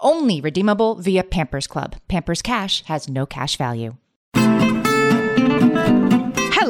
Only 0.00 0.40
redeemable 0.40 0.94
via 0.94 1.24
Pampers 1.24 1.66
Club. 1.66 1.96
Pampers 2.06 2.40
Cash 2.40 2.84
has 2.84 3.08
no 3.08 3.26
cash 3.26 3.56
value. 3.56 3.96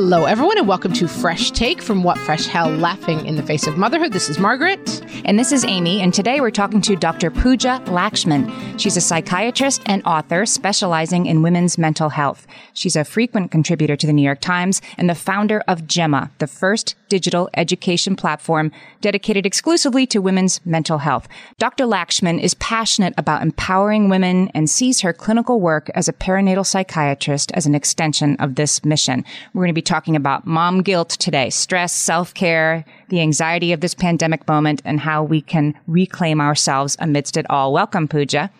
Hello, 0.00 0.24
everyone, 0.24 0.56
and 0.56 0.68
welcome 0.68 0.92
to 0.94 1.08
Fresh 1.08 1.50
Take 1.50 1.82
from 1.82 2.04
What 2.04 2.16
Fresh 2.18 2.46
Hell 2.46 2.70
Laughing 2.70 3.26
in 3.26 3.36
the 3.36 3.42
Face 3.42 3.66
of 3.66 3.76
Motherhood. 3.76 4.12
This 4.12 4.30
is 4.30 4.38
Margaret. 4.38 5.02
And 5.24 5.38
this 5.38 5.50
is 5.50 5.64
Amy, 5.64 6.00
and 6.00 6.14
today 6.14 6.40
we're 6.40 6.52
talking 6.52 6.80
to 6.82 6.94
Dr. 6.94 7.30
Pooja 7.30 7.82
Lakshmin. 7.86 8.78
She's 8.78 8.96
a 8.96 9.00
psychiatrist 9.00 9.82
and 9.86 10.02
author 10.06 10.46
specializing 10.46 11.26
in 11.26 11.42
women's 11.42 11.76
mental 11.76 12.10
health. 12.10 12.46
She's 12.72 12.96
a 12.96 13.04
frequent 13.04 13.50
contributor 13.50 13.96
to 13.96 14.06
the 14.06 14.12
New 14.12 14.22
York 14.22 14.40
Times 14.40 14.80
and 14.96 15.10
the 15.10 15.14
founder 15.16 15.64
of 15.66 15.86
Gemma, 15.86 16.30
the 16.38 16.46
first 16.46 16.94
digital 17.08 17.48
education 17.54 18.16
platform 18.16 18.70
dedicated 19.00 19.46
exclusively 19.46 20.06
to 20.06 20.20
women's 20.20 20.64
mental 20.66 20.98
health. 20.98 21.28
Dr. 21.58 21.84
Lakshmin 21.84 22.40
is 22.40 22.54
passionate 22.54 23.14
about 23.16 23.42
empowering 23.42 24.08
women 24.08 24.48
and 24.54 24.68
sees 24.68 25.00
her 25.00 25.12
clinical 25.12 25.60
work 25.60 25.90
as 25.94 26.08
a 26.08 26.12
perinatal 26.12 26.66
psychiatrist 26.66 27.50
as 27.52 27.66
an 27.66 27.74
extension 27.74 28.36
of 28.36 28.54
this 28.54 28.84
mission. 28.84 29.24
We're 29.54 29.62
going 29.62 29.68
to 29.68 29.74
be 29.74 29.82
talking 29.82 30.16
about 30.16 30.46
mom 30.46 30.82
guilt 30.82 31.10
today, 31.10 31.50
stress, 31.50 31.92
self-care, 31.94 32.84
the 33.08 33.20
anxiety 33.20 33.72
of 33.72 33.80
this 33.80 33.94
pandemic 33.94 34.46
moment, 34.46 34.82
and 34.84 35.00
how 35.00 35.22
we 35.22 35.40
can 35.40 35.74
reclaim 35.86 36.40
ourselves 36.40 36.96
amidst 36.98 37.36
it 37.36 37.46
all. 37.50 37.72
Welcome, 37.72 38.08
Pooja. 38.08 38.50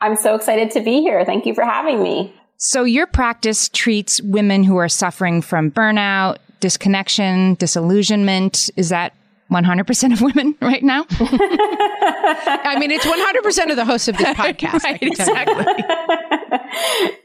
I'm 0.00 0.16
so 0.16 0.34
excited 0.34 0.70
to 0.72 0.80
be 0.80 1.00
here. 1.00 1.24
Thank 1.24 1.44
you 1.44 1.54
for 1.54 1.64
having 1.64 2.02
me. 2.02 2.32
So 2.56 2.82
your 2.82 3.06
practice 3.06 3.68
treats 3.68 4.20
women 4.20 4.64
who 4.64 4.76
are 4.78 4.88
suffering 4.88 5.42
from 5.42 5.70
burnout, 5.70 6.38
disconnection, 6.60 7.54
disillusionment. 7.54 8.70
Is 8.76 8.88
that 8.90 9.14
100% 9.50 10.12
of 10.12 10.20
women 10.20 10.54
right 10.62 10.82
now? 10.82 11.06
I 11.10 12.76
mean, 12.78 12.90
it's 12.90 13.06
100% 13.06 13.70
of 13.70 13.76
the 13.76 13.84
hosts 13.84 14.08
of 14.08 14.16
this 14.16 14.28
podcast. 14.36 14.82
right, 14.84 15.02
exactly. 15.02 15.84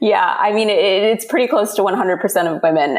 yeah, 0.00 0.36
I 0.38 0.52
mean, 0.52 0.70
it, 0.70 0.78
it's 0.78 1.24
pretty 1.24 1.46
close 1.46 1.74
to 1.74 1.82
100% 1.82 2.56
of 2.56 2.62
women 2.62 2.98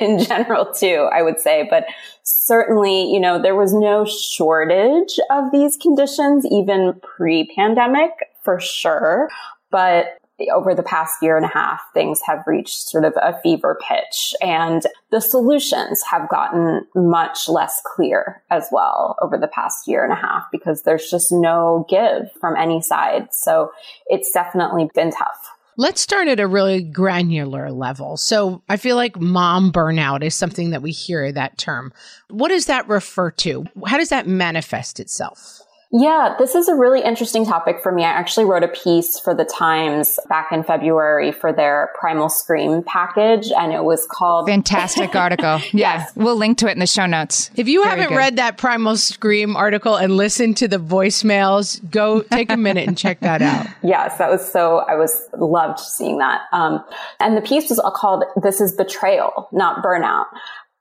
in 0.00 0.18
general, 0.24 0.72
too, 0.72 1.08
I 1.12 1.22
would 1.22 1.40
say. 1.40 1.66
But 1.68 1.86
certainly, 2.22 3.12
you 3.12 3.20
know, 3.20 3.40
there 3.40 3.56
was 3.56 3.72
no 3.72 4.04
shortage 4.04 5.18
of 5.30 5.50
these 5.52 5.76
conditions, 5.76 6.46
even 6.50 7.00
pre 7.02 7.52
pandemic, 7.54 8.10
for 8.42 8.60
sure. 8.60 9.28
But 9.70 10.19
over 10.54 10.74
the 10.74 10.82
past 10.82 11.22
year 11.22 11.36
and 11.36 11.44
a 11.44 11.48
half, 11.48 11.80
things 11.92 12.20
have 12.26 12.44
reached 12.46 12.88
sort 12.88 13.04
of 13.04 13.12
a 13.16 13.38
fever 13.42 13.78
pitch 13.86 14.34
and 14.40 14.86
the 15.10 15.20
solutions 15.20 16.02
have 16.10 16.28
gotten 16.28 16.86
much 16.94 17.48
less 17.48 17.80
clear 17.94 18.42
as 18.50 18.68
well 18.72 19.16
over 19.20 19.36
the 19.36 19.48
past 19.48 19.86
year 19.86 20.04
and 20.04 20.12
a 20.12 20.16
half 20.16 20.44
because 20.50 20.82
there's 20.82 21.10
just 21.10 21.30
no 21.30 21.84
give 21.88 22.30
from 22.40 22.56
any 22.56 22.80
side. 22.80 23.28
So 23.32 23.72
it's 24.06 24.30
definitely 24.30 24.88
been 24.94 25.10
tough. 25.10 25.50
Let's 25.76 26.00
start 26.00 26.28
at 26.28 26.40
a 26.40 26.46
really 26.46 26.82
granular 26.82 27.70
level. 27.70 28.16
So 28.16 28.62
I 28.68 28.76
feel 28.76 28.96
like 28.96 29.18
mom 29.18 29.72
burnout 29.72 30.22
is 30.22 30.34
something 30.34 30.70
that 30.70 30.82
we 30.82 30.90
hear 30.90 31.32
that 31.32 31.58
term. 31.58 31.92
What 32.28 32.48
does 32.48 32.66
that 32.66 32.88
refer 32.88 33.30
to? 33.30 33.64
How 33.86 33.96
does 33.96 34.10
that 34.10 34.26
manifest 34.26 35.00
itself? 35.00 35.62
Yeah, 35.92 36.36
this 36.38 36.54
is 36.54 36.68
a 36.68 36.74
really 36.76 37.02
interesting 37.02 37.44
topic 37.44 37.80
for 37.82 37.90
me. 37.90 38.04
I 38.04 38.10
actually 38.10 38.44
wrote 38.44 38.62
a 38.62 38.68
piece 38.68 39.18
for 39.18 39.34
the 39.34 39.44
Times 39.44 40.20
back 40.28 40.52
in 40.52 40.62
February 40.62 41.32
for 41.32 41.52
their 41.52 41.90
Primal 41.98 42.28
Scream 42.28 42.84
package, 42.84 43.50
and 43.50 43.72
it 43.72 43.82
was 43.82 44.06
called 44.08 44.46
Fantastic 44.46 45.16
article. 45.16 45.60
yeah, 45.72 46.06
we'll 46.14 46.36
link 46.36 46.58
to 46.58 46.68
it 46.68 46.72
in 46.72 46.78
the 46.78 46.86
show 46.86 47.06
notes. 47.06 47.50
If 47.56 47.66
you 47.66 47.82
Very 47.82 47.90
haven't 47.96 48.10
good. 48.10 48.16
read 48.18 48.36
that 48.36 48.56
Primal 48.56 48.96
Scream 48.96 49.56
article 49.56 49.96
and 49.96 50.16
listened 50.16 50.56
to 50.58 50.68
the 50.68 50.78
voicemails, 50.78 51.80
go 51.90 52.22
take 52.22 52.50
a 52.50 52.56
minute 52.56 52.86
and 52.86 52.96
check 52.96 53.18
that 53.20 53.42
out. 53.42 53.66
Yes, 53.82 54.16
that 54.18 54.30
was 54.30 54.48
so, 54.48 54.78
I 54.88 54.94
was 54.94 55.28
loved 55.36 55.80
seeing 55.80 56.18
that. 56.18 56.42
Um, 56.52 56.84
and 57.18 57.36
the 57.36 57.42
piece 57.42 57.68
was 57.68 57.80
called 57.96 58.22
This 58.40 58.60
is 58.60 58.76
Betrayal, 58.76 59.48
Not 59.50 59.84
Burnout 59.84 60.26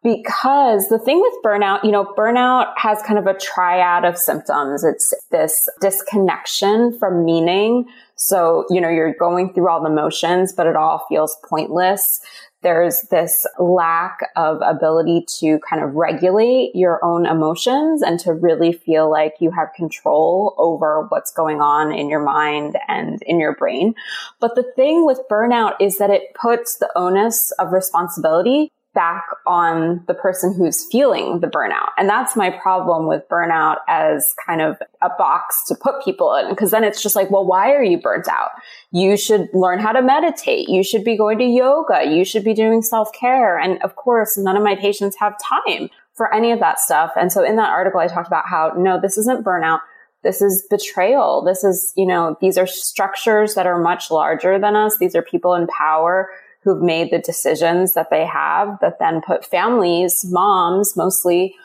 because 0.02 0.88
the 0.88 1.00
thing 1.00 1.20
with 1.20 1.34
burnout, 1.44 1.84
you 1.84 1.92
know, 1.92 2.06
burnout 2.18 2.74
has 2.78 3.02
kind 3.02 3.20
of 3.20 3.28
a 3.28 3.38
triad 3.38 4.06
of 4.06 4.18
symptoms. 4.18 4.84
It's 4.84 5.14
this 5.30 5.68
disconnection 5.82 6.98
from 6.98 7.26
meaning. 7.26 7.86
So, 8.16 8.66
you 8.70 8.80
know, 8.80 8.90
you're 8.90 9.14
going 9.14 9.54
through 9.54 9.70
all 9.70 9.84
the 9.84 9.90
motions, 9.90 10.54
but 10.54 10.68
it 10.68 10.78
all 10.78 11.06
feels 11.10 11.36
pointless. 11.50 12.22
There's 12.62 13.02
this 13.10 13.46
lack 13.58 14.20
of 14.36 14.60
ability 14.62 15.26
to 15.40 15.60
kind 15.70 15.82
of 15.82 15.96
regulate 15.96 16.72
your 16.76 17.04
own 17.04 17.26
emotions 17.26 18.02
and 18.02 18.20
to 18.22 18.34
really 18.34 18.74
feel 18.74 19.10
like 19.10 19.36
you 19.40 19.52
have 19.52 19.70
control 19.76 20.56
over 20.58 21.08
what's 21.08 21.32
going 21.32 21.62
on 21.62 21.94
in 21.94 22.10
your 22.10 22.24
mind 22.24 22.78
and 22.90 23.22
in 23.24 23.40
your 23.40 23.56
brain. 23.56 23.96
But 24.42 24.56
the 24.56 24.70
thing 24.76 25.06
with 25.06 25.22
burnout 25.32 25.74
is 25.80 25.98
that 25.98 26.10
it 26.10 26.34
puts 26.36 26.78
the 26.78 26.90
onus 26.96 27.52
of 27.60 27.72
responsibility 27.72 28.72
back 28.96 29.24
on 29.46 30.04
the 30.08 30.14
person 30.14 30.54
who's 30.54 30.88
feeling 30.92 31.42
the 31.42 31.48
burnout. 31.48 31.90
And 31.98 32.10
that's 32.10 32.36
my 32.36 32.50
problem 32.50 33.08
with 33.08 33.24
burnout 33.30 33.78
as 33.88 34.34
kind 34.46 34.62
of 34.62 34.78
a 35.02 35.10
box 35.18 35.64
to 35.68 35.76
put 35.76 36.04
people 36.04 36.36
in. 36.36 36.56
Cause 36.56 36.72
then 36.72 36.84
it's 36.84 37.02
just 37.02 37.16
like, 37.16 37.30
well, 37.30 37.46
why 37.46 37.72
are 37.72 37.84
you 37.84 38.00
burnt 38.00 38.28
out? 38.28 38.50
You 38.92 39.16
should 39.16 39.48
learn 39.54 39.80
how 39.80 39.92
to 39.92 40.02
meditate. 40.02 40.70
You 40.70 40.84
should 40.84 41.04
be 41.04 41.16
going 41.16 41.38
to 41.38 41.46
yoga. 41.46 42.06
You 42.06 42.26
should 42.26 42.44
be 42.44 42.54
doing 42.54 42.82
self 42.82 43.10
care. 43.14 43.60
And 43.60 43.82
of 43.84 43.96
course, 43.96 44.38
none 44.38 44.58
of 44.58 44.64
my 44.64 44.76
patients 44.76 45.16
have 45.20 45.34
time 45.48 45.90
for 46.16 46.34
any 46.34 46.52
of 46.52 46.60
that 46.60 46.80
stuff. 46.80 47.12
And 47.16 47.32
so 47.32 47.44
in 47.44 47.56
that 47.58 47.70
article, 47.70 48.00
I 48.00 48.08
talked 48.08 48.28
about 48.28 48.46
how 48.48 48.74
no, 48.76 49.00
this 49.00 49.18
isn't 49.18 49.46
burnout. 49.46 49.80
This 50.24 50.42
is 50.42 50.66
betrayal. 50.70 51.44
This 51.46 51.64
is, 51.64 51.94
you 51.96 52.06
know, 52.06 52.36
these 52.42 52.58
are 52.58 52.68
structures 52.68 53.54
that 53.56 53.66
are 53.66 53.80
much 53.80 54.12
larger 54.12 54.60
than 54.60 54.76
us. 54.76 54.98
These 55.00 55.16
are 55.16 55.22
people 55.22 55.54
in 55.54 55.68
power 55.68 56.30
who've 56.64 56.82
made 56.82 57.12
the 57.12 57.20
decisions 57.20 57.94
that 57.94 58.10
they 58.10 58.26
have 58.26 58.78
that 58.82 59.00
then 59.00 59.22
put 59.22 59.46
families, 59.46 60.26
moms 60.26 60.96
mostly, 60.96 61.56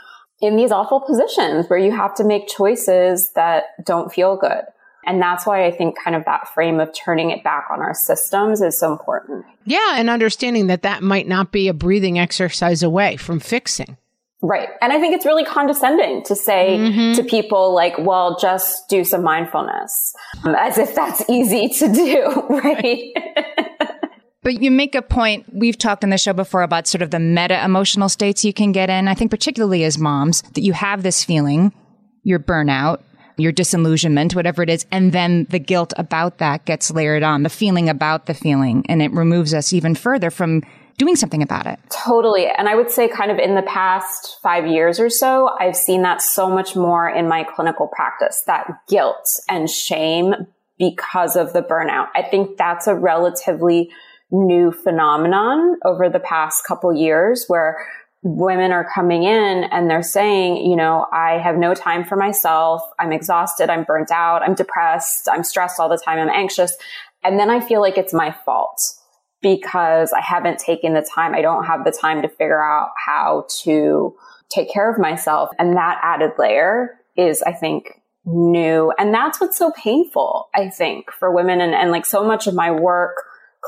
in 0.41 0.57
these 0.57 0.71
awful 0.71 1.01
positions 1.01 1.67
where 1.69 1.79
you 1.79 1.91
have 1.91 2.15
to 2.15 2.25
make 2.25 2.49
choices 2.49 3.31
that 3.33 3.65
don't 3.85 4.13
feel 4.13 4.37
good. 4.37 4.63
And 5.07 5.21
that's 5.21 5.47
why 5.47 5.67
I 5.67 5.71
think 5.71 5.97
kind 6.03 6.17
of 6.17 6.25
that 6.25 6.49
frame 6.55 6.81
of 6.81 6.91
turning 6.95 7.31
it 7.31 7.45
back 7.45 7.67
on 7.71 7.81
our 7.81 7.95
systems 7.95 8.63
is 8.63 8.79
so 8.79 8.91
important. 8.93 9.45
Yeah. 9.65 9.97
And 9.97 10.09
understanding 10.09 10.67
that 10.69 10.83
that 10.83 11.03
might 11.03 11.29
not 11.29 11.53
be 11.53 11.69
a 11.69 11.75
breathing 11.75 12.19
exercise 12.19 12.83
away 12.83 13.17
from 13.17 13.41
fixing. 13.41 13.97
Right. 14.43 14.69
And 14.83 14.93
I 14.93 15.01
think 15.01 15.15
it's 15.15 15.25
really 15.25 15.45
condescending 15.45 16.23
to 16.25 16.37
say 16.37 16.77
mm-hmm. 16.79 17.15
to 17.15 17.25
people 17.25 17.75
like, 17.75 17.97
well, 17.99 18.37
just 18.39 18.89
do 18.91 19.03
some 19.03 19.23
mindfulness 19.23 20.15
um, 20.45 20.55
as 20.55 20.77
if 20.77 20.95
that's 20.95 21.29
easy 21.31 21.69
to 21.69 21.93
do. 21.93 22.47
Right. 22.55 23.13
But 24.45 24.63
you 24.63 24.71
make 24.71 24.95
a 24.95 25.03
point. 25.03 25.47
We've 25.53 25.77
talked 25.77 26.05
in 26.05 26.11
the 26.11 26.19
show 26.19 26.35
before 26.35 26.63
about 26.63 26.87
sort 26.87 27.01
of 27.03 27.11
the 27.11 27.19
meta 27.19 27.65
emotional 27.65 28.11
states 28.11 28.45
you 28.45 28.53
can 28.53 28.73
get 28.73 28.91
in. 28.91 29.09
I 29.09 29.15
think 29.15 29.31
particularly 29.31 29.85
as 29.85 29.99
moms 29.99 30.43
that 30.53 30.61
you 30.61 30.75
have 30.75 31.03
this 31.03 31.25
feeling, 31.25 31.73
your 32.23 32.39
burnout, 32.39 33.03
your 33.39 33.53
disillusionment, 33.53 34.35
whatever 34.35 34.63
it 34.63 34.69
is. 34.69 34.87
And 34.93 35.13
then 35.13 35.47
the 35.49 35.59
guilt 35.59 35.95
about 35.97 36.39
that 36.39 36.67
gets 36.67 36.91
layered 36.91 37.23
on, 37.23 37.43
the 37.43 37.49
feeling 37.49 37.89
about 37.89 38.27
the 38.27 38.35
feeling. 38.35 38.85
And 38.89 39.03
it 39.03 39.13
removes 39.13 39.55
us 39.55 39.73
even 39.73 39.95
further 39.95 40.31
from 40.31 40.63
doing 40.99 41.17
something 41.17 41.43
about 41.43 41.67
it. 41.67 41.81
Totally. 41.89 42.47
And 42.47 42.69
I 42.69 42.75
would 42.75 42.91
say 42.91 43.09
kind 43.09 43.31
of 43.31 43.39
in 43.39 43.55
the 43.55 43.63
past 43.63 44.37
five 44.43 44.67
years 44.67 45.01
or 45.01 45.11
so, 45.11 45.49
I've 45.59 45.75
seen 45.75 46.03
that 46.03 46.21
so 46.23 46.49
much 46.49 46.77
more 46.77 47.09
in 47.09 47.29
my 47.29 47.45
clinical 47.45 47.89
practice, 47.89 48.43
that 48.47 48.69
guilt 48.89 49.27
and 49.49 49.69
shame 49.69 50.35
because 50.79 51.35
of 51.35 51.53
the 51.53 51.63
burnout. 51.63 52.09
I 52.15 52.23
think 52.23 52.57
that's 52.57 52.87
a 52.87 52.95
relatively 52.95 53.91
new 54.31 54.73
phenomenon 54.73 55.77
over 55.85 56.09
the 56.09 56.21
past 56.21 56.65
couple 56.67 56.93
years 56.93 57.45
where 57.49 57.87
women 58.23 58.73
are 58.73 58.89
coming 58.93 59.23
in 59.25 59.65
and 59.65 59.91
they're 59.91 60.03
saying, 60.03 60.57
you 60.69 60.77
know, 60.77 61.07
I 61.13 61.39
have 61.39 61.57
no 61.57 61.75
time 61.75 62.05
for 62.05 62.17
myself. 62.17 62.83
I'm 62.99 63.13
exhausted. 63.13 63.69
I'm 63.69 63.85
burnt 63.85 64.11
out. 64.11 64.43
I'm 64.43 64.55
depressed. 64.55 65.29
I'm 65.31 65.45
stressed 65.45 65.79
all 65.79 65.91
the 65.91 66.01
time. 66.03 66.19
I'm 66.19 66.35
anxious. 66.35 66.75
And 67.23 67.39
then 67.39 67.51
I 67.51 67.61
feel 67.61 67.83
like 67.83 67.99
it's 67.99 68.15
my 68.15 68.35
fault 68.45 68.81
because 69.43 70.11
I 70.13 70.23
haven't 70.23 70.59
taken 70.59 70.95
the 70.95 71.07
time. 71.15 71.35
I 71.35 71.43
don't 71.43 71.65
have 71.65 71.85
the 71.85 71.93
time 71.93 72.23
to 72.23 72.29
figure 72.29 72.65
out 72.65 72.89
how 72.97 73.47
to 73.63 74.17
take 74.49 74.73
care 74.73 74.91
of 74.91 74.99
myself. 74.99 75.51
And 75.59 75.77
that 75.77 76.01
added 76.03 76.33
layer 76.39 76.99
is, 77.17 77.43
I 77.43 77.53
think, 77.53 78.01
new. 78.25 78.91
And 78.99 79.13
that's 79.13 79.39
what's 79.39 79.59
so 79.59 79.71
painful, 79.73 80.49
I 80.55 80.71
think, 80.71 81.11
for 81.13 81.31
women. 81.31 81.61
And, 81.61 81.75
and 81.75 81.91
like 81.91 82.07
so 82.07 82.25
much 82.25 82.47
of 82.47 82.55
my 82.55 82.71
work 82.71 83.17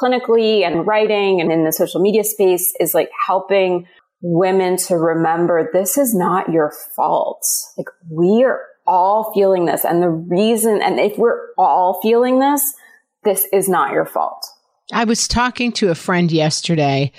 clinically 0.03 0.67
and 0.67 0.87
writing 0.87 1.41
and 1.41 1.51
in 1.53 1.65
the 1.65 1.73
social 1.73 2.01
media 2.01 2.25
space 2.25 2.73
is 2.81 2.95
like 2.95 3.11
helping 3.27 3.87
women 4.23 4.77
to 4.77 4.97
remember 4.97 5.69
this 5.73 5.99
is 5.99 6.15
not 6.15 6.51
your 6.51 6.73
fault. 6.95 7.47
Like 7.77 7.89
we 8.11 8.45
are 8.45 8.61
all 8.87 9.33
feeling 9.35 9.67
this. 9.67 9.85
And 9.85 10.03
the 10.03 10.09
reason, 10.09 10.81
and 10.83 10.99
if 10.99 11.19
we're 11.19 11.53
all 11.59 12.01
feeling 12.03 12.39
this, 12.39 12.63
this 13.25 13.47
is 13.53 13.69
not 13.69 13.93
your 13.93 14.07
fault. 14.07 14.45
I 14.93 15.05
was 15.05 15.27
talking 15.27 15.73
to 15.73 15.91
a 15.91 15.95
friend 15.95 16.31
yesterday 16.31 17.13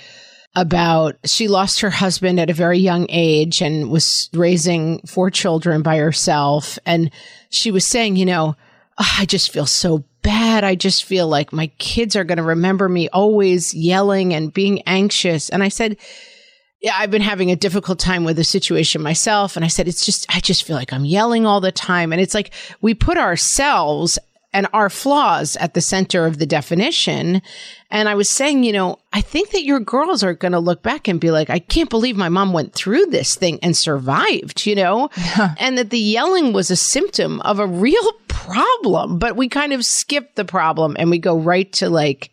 about 0.54 1.16
she 1.24 1.46
lost 1.46 1.80
her 1.80 1.90
husband 1.90 2.40
at 2.40 2.50
a 2.50 2.54
very 2.54 2.78
young 2.78 3.06
age 3.10 3.60
and 3.60 3.90
was 3.90 4.30
raising 4.32 5.00
four 5.06 5.30
children 5.30 5.82
by 5.82 5.98
herself. 5.98 6.78
And 6.86 7.10
she 7.50 7.70
was 7.70 7.86
saying, 7.86 8.16
you 8.16 8.24
know, 8.24 8.56
oh, 8.98 9.14
I 9.18 9.26
just 9.26 9.52
feel 9.52 9.66
so 9.66 10.04
bad. 10.22 10.64
I 10.64 10.74
just 10.74 11.04
feel 11.04 11.28
like 11.28 11.52
my 11.52 11.68
kids 11.78 12.16
are 12.16 12.24
going 12.24 12.38
to 12.38 12.44
remember 12.44 12.88
me 12.88 13.08
always 13.08 13.74
yelling 13.74 14.34
and 14.34 14.52
being 14.52 14.82
anxious. 14.82 15.48
And 15.48 15.62
I 15.62 15.68
said, 15.68 15.96
yeah, 16.80 16.94
I've 16.96 17.10
been 17.10 17.22
having 17.22 17.50
a 17.50 17.56
difficult 17.56 17.98
time 17.98 18.24
with 18.24 18.36
the 18.36 18.44
situation 18.44 19.02
myself. 19.02 19.56
And 19.56 19.64
I 19.64 19.68
said, 19.68 19.88
it's 19.88 20.04
just, 20.04 20.26
I 20.34 20.40
just 20.40 20.62
feel 20.64 20.76
like 20.76 20.92
I'm 20.92 21.04
yelling 21.04 21.44
all 21.44 21.60
the 21.60 21.72
time. 21.72 22.12
And 22.12 22.20
it's 22.20 22.34
like 22.34 22.52
we 22.80 22.94
put 22.94 23.18
ourselves 23.18 24.18
and 24.58 24.66
our 24.72 24.90
flaws 24.90 25.54
at 25.58 25.74
the 25.74 25.80
center 25.80 26.26
of 26.26 26.38
the 26.38 26.46
definition. 26.46 27.40
And 27.92 28.08
I 28.08 28.16
was 28.16 28.28
saying, 28.28 28.64
you 28.64 28.72
know, 28.72 28.98
I 29.12 29.20
think 29.20 29.50
that 29.50 29.62
your 29.62 29.78
girls 29.78 30.24
are 30.24 30.34
going 30.34 30.50
to 30.50 30.58
look 30.58 30.82
back 30.82 31.06
and 31.06 31.20
be 31.20 31.30
like, 31.30 31.48
I 31.48 31.60
can't 31.60 31.88
believe 31.88 32.16
my 32.16 32.28
mom 32.28 32.52
went 32.52 32.74
through 32.74 33.06
this 33.06 33.36
thing 33.36 33.60
and 33.62 33.76
survived, 33.76 34.66
you 34.66 34.74
know, 34.74 35.10
and 35.60 35.78
that 35.78 35.90
the 35.90 35.98
yelling 36.00 36.52
was 36.52 36.72
a 36.72 36.76
symptom 36.76 37.40
of 37.42 37.60
a 37.60 37.68
real 37.68 38.12
problem. 38.26 39.20
But 39.20 39.36
we 39.36 39.48
kind 39.48 39.72
of 39.72 39.84
skip 39.84 40.34
the 40.34 40.44
problem 40.44 40.96
and 40.98 41.08
we 41.08 41.20
go 41.20 41.38
right 41.38 41.72
to 41.74 41.88
like, 41.88 42.32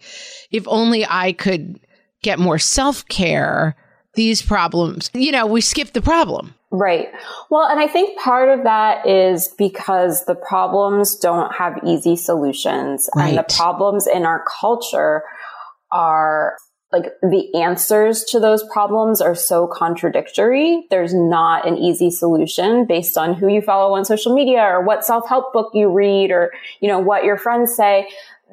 if 0.50 0.68
only 0.68 1.06
I 1.06 1.32
could 1.34 1.80
get 2.24 2.40
more 2.40 2.58
self 2.58 3.08
care, 3.08 3.76
these 4.16 4.42
problems, 4.42 5.12
you 5.14 5.32
know, 5.32 5.46
we 5.46 5.62
skip 5.62 5.94
the 5.94 6.02
problem. 6.02 6.56
Right. 6.78 7.10
Well, 7.50 7.68
and 7.68 7.80
I 7.80 7.88
think 7.88 8.20
part 8.20 8.50
of 8.50 8.64
that 8.64 9.08
is 9.08 9.48
because 9.58 10.26
the 10.26 10.36
problems 10.36 11.16
don't 11.16 11.54
have 11.56 11.80
easy 11.86 12.16
solutions 12.16 13.10
right. 13.16 13.30
and 13.30 13.38
the 13.38 13.56
problems 13.56 14.08
in 14.08 14.26
our 14.26 14.44
culture 14.60 15.24
are 15.92 16.58
like 16.92 17.06
the 17.22 17.54
answers 17.56 18.24
to 18.24 18.40
those 18.40 18.64
problems 18.72 19.20
are 19.20 19.36
so 19.36 19.68
contradictory. 19.68 20.86
There's 20.90 21.14
not 21.14 21.68
an 21.68 21.78
easy 21.78 22.10
solution 22.10 22.86
based 22.86 23.18
on 23.18 23.34
who 23.34 23.48
you 23.48 23.62
follow 23.62 23.96
on 23.96 24.06
social 24.06 24.34
media 24.34 24.62
or 24.62 24.84
what 24.84 25.04
self-help 25.04 25.52
book 25.52 25.72
you 25.74 25.92
read 25.92 26.32
or, 26.32 26.52
you 26.80 26.88
know, 26.88 27.00
what 27.00 27.24
your 27.26 27.38
friends 27.38 27.76
say. 27.76 28.08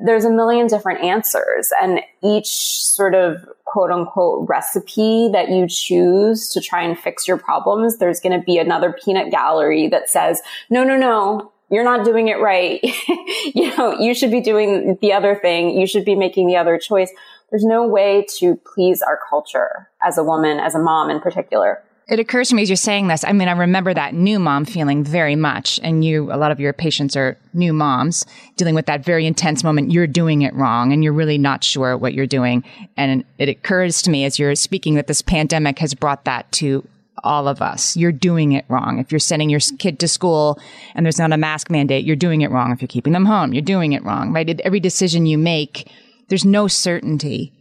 There's 0.04 0.24
a 0.24 0.30
million 0.30 0.66
different 0.66 1.04
answers 1.04 1.70
and 1.80 2.00
each 2.22 2.48
sort 2.48 3.14
of 3.14 3.44
quote 3.72 3.90
unquote 3.90 4.46
recipe 4.48 5.30
that 5.32 5.48
you 5.48 5.66
choose 5.66 6.50
to 6.50 6.60
try 6.60 6.82
and 6.82 6.98
fix 6.98 7.26
your 7.26 7.38
problems, 7.38 7.96
there's 7.96 8.20
going 8.20 8.38
to 8.38 8.44
be 8.44 8.58
another 8.58 8.92
peanut 8.92 9.30
gallery 9.30 9.88
that 9.88 10.10
says, 10.10 10.42
no, 10.68 10.84
no, 10.84 10.94
no, 10.96 11.50
you're 11.70 11.84
not 11.84 12.04
doing 12.04 12.28
it 12.28 12.38
right. 12.38 12.80
you 13.54 13.74
know, 13.76 13.98
you 13.98 14.14
should 14.14 14.30
be 14.30 14.42
doing 14.42 14.98
the 15.00 15.14
other 15.14 15.34
thing. 15.34 15.70
You 15.70 15.86
should 15.86 16.04
be 16.04 16.14
making 16.14 16.48
the 16.48 16.56
other 16.56 16.76
choice. 16.76 17.10
There's 17.50 17.64
no 17.64 17.86
way 17.86 18.26
to 18.36 18.56
please 18.56 19.00
our 19.00 19.18
culture 19.30 19.88
as 20.04 20.18
a 20.18 20.24
woman, 20.24 20.58
as 20.58 20.74
a 20.74 20.78
mom 20.78 21.08
in 21.08 21.20
particular. 21.20 21.82
It 22.08 22.18
occurs 22.18 22.48
to 22.48 22.56
me 22.56 22.62
as 22.62 22.68
you're 22.68 22.76
saying 22.76 23.06
this. 23.06 23.24
I 23.24 23.32
mean, 23.32 23.48
I 23.48 23.52
remember 23.52 23.94
that 23.94 24.12
new 24.12 24.38
mom 24.38 24.64
feeling 24.64 25.04
very 25.04 25.36
much. 25.36 25.78
And 25.82 26.04
you, 26.04 26.32
a 26.32 26.36
lot 26.36 26.50
of 26.50 26.58
your 26.58 26.72
patients 26.72 27.16
are 27.16 27.38
new 27.54 27.72
moms 27.72 28.26
dealing 28.56 28.74
with 28.74 28.86
that 28.86 29.04
very 29.04 29.24
intense 29.24 29.62
moment. 29.62 29.92
You're 29.92 30.08
doing 30.08 30.42
it 30.42 30.52
wrong 30.54 30.92
and 30.92 31.04
you're 31.04 31.12
really 31.12 31.38
not 31.38 31.62
sure 31.62 31.96
what 31.96 32.12
you're 32.12 32.26
doing. 32.26 32.64
And 32.96 33.24
it 33.38 33.48
occurs 33.48 34.02
to 34.02 34.10
me 34.10 34.24
as 34.24 34.38
you're 34.38 34.56
speaking 34.56 34.94
that 34.96 35.06
this 35.06 35.22
pandemic 35.22 35.78
has 35.78 35.94
brought 35.94 36.24
that 36.24 36.50
to 36.52 36.86
all 37.24 37.46
of 37.46 37.62
us. 37.62 37.96
You're 37.96 38.10
doing 38.10 38.52
it 38.52 38.64
wrong. 38.68 38.98
If 38.98 39.12
you're 39.12 39.20
sending 39.20 39.48
your 39.48 39.60
kid 39.78 40.00
to 40.00 40.08
school 40.08 40.58
and 40.96 41.06
there's 41.06 41.20
not 41.20 41.32
a 41.32 41.36
mask 41.36 41.70
mandate, 41.70 42.04
you're 42.04 42.16
doing 42.16 42.40
it 42.40 42.50
wrong. 42.50 42.72
If 42.72 42.82
you're 42.82 42.88
keeping 42.88 43.12
them 43.12 43.26
home, 43.26 43.52
you're 43.52 43.62
doing 43.62 43.92
it 43.92 44.02
wrong, 44.04 44.32
right? 44.32 44.60
Every 44.60 44.80
decision 44.80 45.26
you 45.26 45.38
make, 45.38 45.88
there's 46.28 46.44
no 46.44 46.66
certainty 46.66 47.52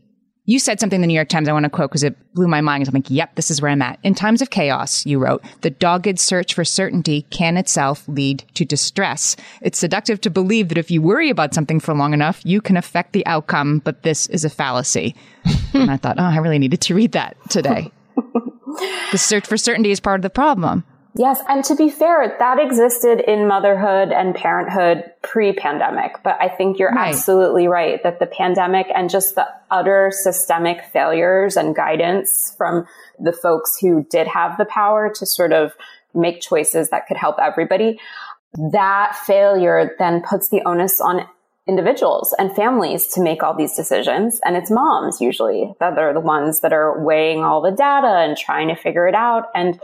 you 0.45 0.59
said 0.59 0.79
something 0.79 0.97
in 0.97 1.01
the 1.01 1.07
New 1.07 1.13
York 1.13 1.29
Times 1.29 1.47
I 1.47 1.53
want 1.53 1.65
to 1.65 1.69
quote 1.69 1.91
because 1.91 2.03
it 2.03 2.15
blew 2.33 2.47
my 2.47 2.61
mind. 2.61 2.87
I'm 2.87 2.93
like, 2.93 3.09
yep, 3.09 3.35
this 3.35 3.51
is 3.51 3.61
where 3.61 3.69
I'm 3.69 3.81
at. 3.81 3.99
In 4.03 4.15
times 4.15 4.41
of 4.41 4.49
chaos, 4.49 5.05
you 5.05 5.19
wrote, 5.19 5.43
the 5.61 5.69
dogged 5.69 6.17
search 6.17 6.55
for 6.55 6.65
certainty 6.65 7.23
can 7.29 7.57
itself 7.57 8.07
lead 8.07 8.43
to 8.55 8.65
distress. 8.65 9.35
It's 9.61 9.77
seductive 9.77 10.19
to 10.21 10.29
believe 10.31 10.69
that 10.69 10.79
if 10.79 10.89
you 10.89 11.01
worry 11.01 11.29
about 11.29 11.53
something 11.53 11.79
for 11.79 11.93
long 11.93 12.13
enough, 12.13 12.41
you 12.43 12.59
can 12.59 12.75
affect 12.75 13.13
the 13.13 13.25
outcome, 13.27 13.79
but 13.79 14.01
this 14.01 14.27
is 14.27 14.43
a 14.43 14.49
fallacy. 14.49 15.15
and 15.73 15.91
I 15.91 15.97
thought, 15.97 16.19
oh, 16.19 16.23
I 16.23 16.37
really 16.37 16.59
needed 16.59 16.81
to 16.81 16.95
read 16.95 17.11
that 17.11 17.37
today. 17.49 17.91
the 19.11 19.17
search 19.17 19.45
for 19.45 19.57
certainty 19.57 19.91
is 19.91 19.99
part 19.99 20.19
of 20.19 20.23
the 20.23 20.29
problem. 20.31 20.83
Yes. 21.13 21.41
And 21.49 21.63
to 21.65 21.75
be 21.75 21.89
fair, 21.89 22.35
that 22.39 22.57
existed 22.59 23.19
in 23.19 23.45
motherhood 23.45 24.13
and 24.13 24.33
parenthood 24.33 25.11
pre 25.21 25.51
pandemic. 25.51 26.23
But 26.23 26.37
I 26.39 26.47
think 26.47 26.79
you're 26.79 26.91
right. 26.91 27.09
absolutely 27.09 27.67
right 27.67 28.01
that 28.03 28.19
the 28.19 28.27
pandemic 28.27 28.87
and 28.95 29.09
just 29.09 29.35
the 29.35 29.45
utter 29.69 30.11
systemic 30.13 30.85
failures 30.93 31.57
and 31.57 31.75
guidance 31.75 32.55
from 32.57 32.85
the 33.19 33.33
folks 33.33 33.77
who 33.81 34.05
did 34.09 34.27
have 34.27 34.57
the 34.57 34.65
power 34.65 35.11
to 35.15 35.25
sort 35.25 35.51
of 35.51 35.73
make 36.13 36.41
choices 36.41 36.89
that 36.89 37.07
could 37.07 37.17
help 37.17 37.37
everybody, 37.41 37.99
that 38.71 39.15
failure 39.25 39.95
then 39.99 40.21
puts 40.21 40.49
the 40.49 40.61
onus 40.65 40.99
on 41.01 41.25
individuals 41.67 42.33
and 42.37 42.55
families 42.55 43.07
to 43.07 43.21
make 43.21 43.43
all 43.43 43.55
these 43.55 43.75
decisions. 43.75 44.39
And 44.45 44.55
it's 44.55 44.71
moms 44.71 45.21
usually 45.21 45.73
that 45.79 45.97
are 45.97 46.13
the 46.13 46.19
ones 46.19 46.61
that 46.61 46.73
are 46.73 47.03
weighing 47.03 47.43
all 47.43 47.61
the 47.61 47.71
data 47.71 48.07
and 48.07 48.37
trying 48.37 48.69
to 48.69 48.75
figure 48.75 49.07
it 49.07 49.15
out. 49.15 49.49
And 49.53 49.79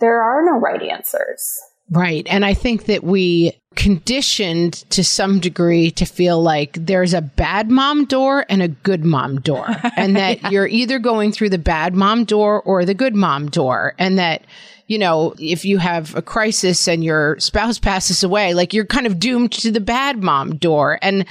there 0.00 0.22
are 0.22 0.44
no 0.44 0.58
right 0.58 0.82
answers. 0.82 1.60
Right. 1.90 2.26
And 2.28 2.44
I 2.44 2.54
think 2.54 2.86
that 2.86 3.04
we 3.04 3.52
conditioned 3.76 4.72
to 4.90 5.04
some 5.04 5.38
degree 5.38 5.90
to 5.92 6.04
feel 6.04 6.42
like 6.42 6.72
there's 6.72 7.14
a 7.14 7.20
bad 7.20 7.70
mom 7.70 8.06
door 8.06 8.44
and 8.48 8.62
a 8.62 8.68
good 8.68 9.04
mom 9.04 9.40
door. 9.40 9.68
And 9.96 10.16
that 10.16 10.42
yeah. 10.42 10.50
you're 10.50 10.66
either 10.66 10.98
going 10.98 11.32
through 11.32 11.50
the 11.50 11.58
bad 11.58 11.94
mom 11.94 12.24
door 12.24 12.60
or 12.62 12.84
the 12.84 12.94
good 12.94 13.14
mom 13.14 13.48
door. 13.48 13.94
And 13.98 14.18
that, 14.18 14.42
you 14.88 14.98
know, 14.98 15.34
if 15.38 15.64
you 15.64 15.78
have 15.78 16.14
a 16.14 16.22
crisis 16.22 16.86
and 16.86 17.02
your 17.02 17.38
spouse 17.38 17.78
passes 17.78 18.22
away, 18.22 18.52
like 18.52 18.74
you're 18.74 18.84
kind 18.84 19.06
of 19.06 19.18
doomed 19.18 19.52
to 19.52 19.70
the 19.70 19.80
bad 19.80 20.22
mom 20.22 20.56
door. 20.56 20.98
And 21.00 21.24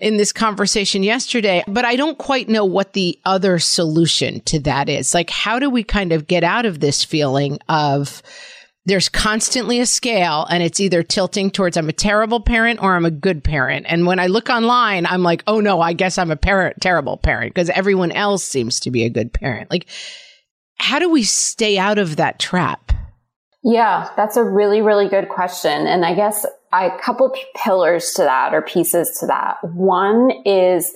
in 0.00 0.16
this 0.16 0.32
conversation 0.32 1.02
yesterday, 1.02 1.62
but 1.68 1.84
I 1.84 1.96
don't 1.96 2.18
quite 2.18 2.48
know 2.48 2.64
what 2.64 2.92
the 2.94 3.18
other 3.24 3.58
solution 3.58 4.40
to 4.42 4.58
that 4.60 4.88
is. 4.88 5.14
Like, 5.14 5.30
how 5.30 5.58
do 5.58 5.70
we 5.70 5.84
kind 5.84 6.12
of 6.12 6.26
get 6.26 6.42
out 6.42 6.66
of 6.66 6.80
this 6.80 7.04
feeling 7.04 7.58
of 7.68 8.22
there's 8.86 9.08
constantly 9.08 9.80
a 9.80 9.86
scale 9.86 10.46
and 10.50 10.62
it's 10.62 10.80
either 10.80 11.02
tilting 11.02 11.50
towards 11.50 11.76
I'm 11.76 11.88
a 11.88 11.92
terrible 11.92 12.40
parent 12.40 12.82
or 12.82 12.94
I'm 12.94 13.06
a 13.06 13.10
good 13.10 13.42
parent. 13.42 13.86
And 13.88 14.06
when 14.06 14.18
I 14.18 14.26
look 14.26 14.50
online, 14.50 15.06
I'm 15.06 15.22
like, 15.22 15.42
oh 15.46 15.60
no, 15.60 15.80
I 15.80 15.94
guess 15.94 16.18
I'm 16.18 16.30
a 16.30 16.36
parent, 16.36 16.80
terrible 16.80 17.16
parent 17.16 17.54
because 17.54 17.70
everyone 17.70 18.12
else 18.12 18.44
seems 18.44 18.80
to 18.80 18.90
be 18.90 19.04
a 19.04 19.10
good 19.10 19.32
parent. 19.32 19.70
Like, 19.70 19.86
how 20.76 20.98
do 20.98 21.08
we 21.08 21.22
stay 21.22 21.78
out 21.78 21.98
of 21.98 22.16
that 22.16 22.38
trap? 22.38 22.92
Yeah, 23.62 24.10
that's 24.16 24.36
a 24.36 24.44
really, 24.44 24.82
really 24.82 25.08
good 25.08 25.30
question. 25.30 25.86
And 25.86 26.04
I 26.04 26.14
guess 26.14 26.44
a 26.82 26.98
couple 26.98 27.34
pillars 27.56 28.12
to 28.16 28.22
that 28.22 28.54
or 28.54 28.62
pieces 28.62 29.16
to 29.20 29.26
that. 29.26 29.58
One 29.62 30.30
is 30.44 30.92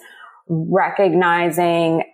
recognizing 0.49 2.05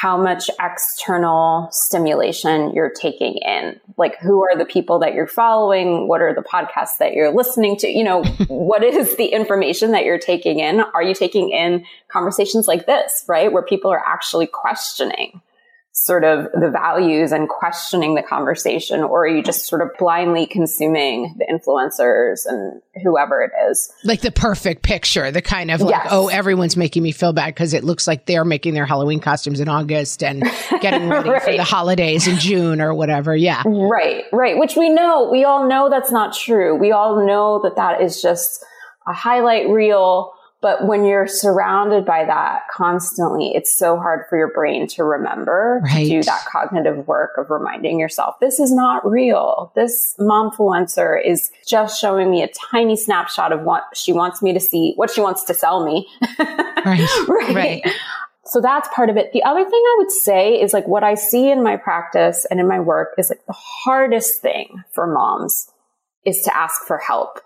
how 0.00 0.20
much 0.20 0.50
external 0.60 1.68
stimulation 1.70 2.72
you're 2.74 2.92
taking 2.92 3.38
in. 3.38 3.80
Like, 3.96 4.18
who 4.20 4.42
are 4.42 4.56
the 4.56 4.66
people 4.66 4.98
that 4.98 5.14
you're 5.14 5.26
following? 5.26 6.08
What 6.08 6.20
are 6.20 6.34
the 6.34 6.42
podcasts 6.42 6.98
that 6.98 7.14
you're 7.14 7.32
listening 7.34 7.76
to? 7.78 7.88
You 7.88 8.04
know, 8.04 8.22
what 8.48 8.84
is 8.84 9.16
the 9.16 9.26
information 9.26 9.92
that 9.92 10.04
you're 10.04 10.18
taking 10.18 10.58
in? 10.58 10.80
Are 10.80 11.02
you 11.02 11.14
taking 11.14 11.50
in 11.50 11.86
conversations 12.08 12.66
like 12.66 12.86
this, 12.86 13.24
right? 13.28 13.50
Where 13.50 13.62
people 13.62 13.90
are 13.90 14.04
actually 14.04 14.48
questioning 14.48 15.40
sort 15.98 16.24
of 16.24 16.44
the 16.52 16.70
values 16.70 17.32
and 17.32 17.48
questioning 17.48 18.14
the 18.16 18.22
conversation, 18.22 19.00
or 19.02 19.22
are 19.24 19.26
you 19.26 19.42
just 19.42 19.66
sort 19.66 19.80
of 19.80 19.88
blindly 19.98 20.44
consuming 20.46 21.34
the 21.38 21.46
influencers 21.46 22.44
and 22.44 22.82
whoever 23.02 23.40
it 23.40 23.50
is? 23.70 23.90
Like 24.04 24.20
the 24.20 24.30
perfect 24.30 24.82
picture, 24.82 25.30
the 25.30 25.40
kind 25.40 25.70
of 25.70 25.80
like, 25.80 25.94
oh, 25.94 25.98
Yes. 26.04 26.08
oh, 26.12 26.28
everyone's 26.28 26.76
making 26.76 27.02
me 27.02 27.12
feel 27.12 27.32
bad 27.32 27.46
because 27.46 27.72
it 27.72 27.82
looks 27.82 28.06
like 28.06 28.26
they're 28.26 28.44
making 28.44 28.74
their 28.74 28.84
Halloween 28.84 29.20
costumes 29.20 29.58
in 29.58 29.70
August 29.70 30.22
and 30.22 30.42
getting 30.82 31.08
ready 31.08 31.40
for 31.40 31.52
the 31.56 31.64
holidays 31.64 32.28
in 32.28 32.36
June 32.38 32.82
or 32.82 32.92
whatever. 32.94 33.34
Yeah. 33.34 33.62
Right, 33.64 34.24
right. 34.32 34.58
Which 34.58 34.76
we 34.76 34.90
know, 34.90 35.30
we 35.32 35.44
all 35.44 35.66
know 35.66 35.88
that's 35.88 36.12
not 36.12 36.34
true. 36.36 36.76
We 36.76 36.92
all 36.92 37.26
know 37.26 37.60
that 37.62 37.76
that 37.76 38.02
is 38.02 38.20
just 38.20 38.62
a 39.08 39.14
highlight 39.14 39.70
reel. 39.70 40.30
But 40.66 40.84
when 40.84 41.04
you're 41.04 41.28
surrounded 41.28 42.04
by 42.04 42.24
that 42.24 42.62
constantly, 42.72 43.52
it's 43.54 43.78
so 43.78 43.98
hard 43.98 44.24
for 44.28 44.36
your 44.36 44.52
brain 44.52 44.88
to 44.88 45.04
remember 45.04 45.80
Right. 45.84 46.02
to 46.02 46.08
do 46.08 46.22
that 46.24 46.44
cognitive 46.44 47.06
work 47.06 47.38
of 47.38 47.50
reminding 47.50 48.00
yourself, 48.00 48.34
this 48.40 48.58
is 48.58 48.72
not 48.72 49.08
real. 49.08 49.70
This 49.76 50.16
momfluencer 50.18 51.24
is 51.24 51.52
just 51.64 52.00
showing 52.00 52.32
me 52.32 52.42
a 52.42 52.48
tiny 52.48 52.96
snapshot 52.96 53.52
of 53.52 53.62
what 53.62 53.84
she 53.94 54.12
wants 54.12 54.42
me 54.42 54.52
to 54.54 54.58
see, 54.58 54.94
what 54.96 55.08
she 55.08 55.20
wants 55.20 55.44
to 55.44 55.54
sell 55.54 55.86
me. 55.86 56.08
Right. 56.40 57.08
right. 57.28 57.54
Right. 57.54 57.82
So 58.46 58.60
that's 58.60 58.88
part 58.92 59.08
of 59.08 59.16
it. 59.16 59.32
The 59.32 59.44
other 59.44 59.62
thing 59.62 59.72
I 59.72 59.94
would 59.98 60.10
say 60.10 60.60
is 60.60 60.72
like 60.72 60.88
what 60.88 61.04
I 61.04 61.14
see 61.14 61.48
in 61.48 61.62
my 61.62 61.76
practice 61.76 62.44
and 62.50 62.58
in 62.58 62.66
my 62.66 62.80
work 62.80 63.10
is 63.18 63.30
like 63.30 63.46
the 63.46 63.54
hardest 63.56 64.42
thing 64.42 64.82
for 64.92 65.06
moms 65.06 65.70
is 66.24 66.40
to 66.40 66.56
ask 66.56 66.82
for 66.82 66.98
help 66.98 67.38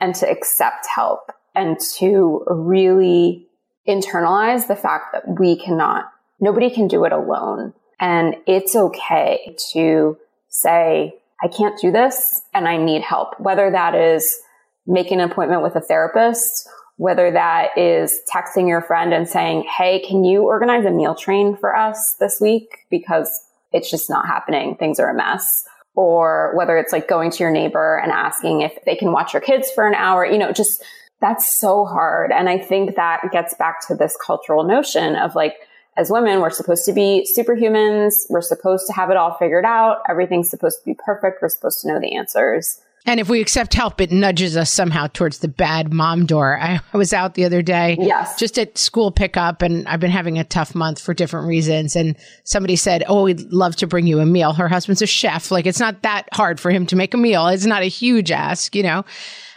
and 0.00 0.16
to 0.16 0.28
accept 0.28 0.88
help 0.92 1.30
and 1.54 1.78
to 1.98 2.44
really 2.48 3.46
internalize 3.88 4.68
the 4.68 4.76
fact 4.76 5.12
that 5.12 5.38
we 5.38 5.56
cannot, 5.56 6.12
nobody 6.40 6.70
can 6.70 6.88
do 6.88 7.04
it 7.04 7.12
alone. 7.12 7.72
And 7.98 8.36
it's 8.46 8.74
okay 8.74 9.56
to 9.72 10.16
say, 10.48 11.14
I 11.42 11.48
can't 11.48 11.78
do 11.80 11.90
this 11.90 12.42
and 12.54 12.68
I 12.68 12.76
need 12.76 13.02
help, 13.02 13.38
whether 13.40 13.70
that 13.70 13.94
is 13.94 14.40
making 14.86 15.20
an 15.20 15.30
appointment 15.30 15.62
with 15.62 15.76
a 15.76 15.80
therapist, 15.80 16.68
whether 16.96 17.30
that 17.30 17.76
is 17.78 18.20
texting 18.34 18.68
your 18.68 18.82
friend 18.82 19.14
and 19.14 19.28
saying, 19.28 19.66
Hey, 19.76 20.04
can 20.06 20.24
you 20.24 20.42
organize 20.42 20.84
a 20.84 20.90
meal 20.90 21.14
train 21.14 21.56
for 21.56 21.74
us 21.74 22.16
this 22.20 22.38
week? 22.40 22.86
Because 22.90 23.30
it's 23.72 23.90
just 23.90 24.10
not 24.10 24.26
happening. 24.26 24.76
Things 24.76 25.00
are 25.00 25.10
a 25.10 25.14
mess. 25.14 25.64
Or 25.94 26.52
whether 26.56 26.76
it's 26.76 26.92
like 26.92 27.08
going 27.08 27.30
to 27.30 27.38
your 27.38 27.50
neighbor 27.50 27.96
and 27.96 28.12
asking 28.12 28.62
if 28.62 28.72
they 28.84 28.96
can 28.96 29.12
watch 29.12 29.32
your 29.32 29.42
kids 29.42 29.70
for 29.70 29.86
an 29.86 29.94
hour, 29.94 30.24
you 30.24 30.38
know, 30.38 30.52
just 30.52 30.82
that's 31.20 31.46
so 31.46 31.84
hard. 31.84 32.32
And 32.32 32.48
I 32.48 32.58
think 32.58 32.96
that 32.96 33.20
gets 33.32 33.54
back 33.54 33.86
to 33.88 33.94
this 33.94 34.16
cultural 34.16 34.64
notion 34.64 35.16
of 35.16 35.34
like, 35.34 35.54
as 35.96 36.10
women, 36.10 36.40
we're 36.40 36.50
supposed 36.50 36.84
to 36.86 36.92
be 36.92 37.28
superhumans. 37.36 38.24
We're 38.30 38.40
supposed 38.40 38.86
to 38.86 38.92
have 38.92 39.10
it 39.10 39.16
all 39.16 39.34
figured 39.34 39.64
out. 39.64 40.02
Everything's 40.08 40.48
supposed 40.48 40.78
to 40.80 40.84
be 40.84 40.94
perfect. 40.94 41.42
We're 41.42 41.48
supposed 41.48 41.80
to 41.82 41.88
know 41.88 42.00
the 42.00 42.16
answers. 42.16 42.80
And 43.06 43.18
if 43.18 43.30
we 43.30 43.40
accept 43.40 43.72
help, 43.72 44.00
it 44.00 44.12
nudges 44.12 44.56
us 44.58 44.70
somehow 44.70 45.06
towards 45.06 45.38
the 45.38 45.48
bad 45.48 45.92
mom 45.92 46.26
door. 46.26 46.60
I, 46.60 46.80
I 46.92 46.96
was 46.96 47.14
out 47.14 47.34
the 47.34 47.46
other 47.46 47.62
day, 47.62 47.96
Yes. 47.98 48.38
just 48.38 48.58
at 48.58 48.76
school 48.76 49.10
pickup, 49.10 49.62
and 49.62 49.88
I've 49.88 50.00
been 50.00 50.10
having 50.10 50.38
a 50.38 50.44
tough 50.44 50.74
month 50.74 51.00
for 51.00 51.14
different 51.14 51.48
reasons. 51.48 51.96
And 51.96 52.14
somebody 52.44 52.76
said, 52.76 53.02
"Oh, 53.08 53.22
we'd 53.24 53.40
love 53.52 53.74
to 53.76 53.86
bring 53.86 54.06
you 54.06 54.20
a 54.20 54.26
meal." 54.26 54.52
Her 54.52 54.68
husband's 54.68 55.00
a 55.00 55.06
chef; 55.06 55.50
like 55.50 55.66
it's 55.66 55.80
not 55.80 56.02
that 56.02 56.28
hard 56.32 56.60
for 56.60 56.70
him 56.70 56.86
to 56.86 56.96
make 56.96 57.14
a 57.14 57.16
meal. 57.16 57.46
It's 57.48 57.64
not 57.64 57.82
a 57.82 57.86
huge 57.86 58.30
ask, 58.30 58.74
you 58.74 58.82
know. 58.82 59.04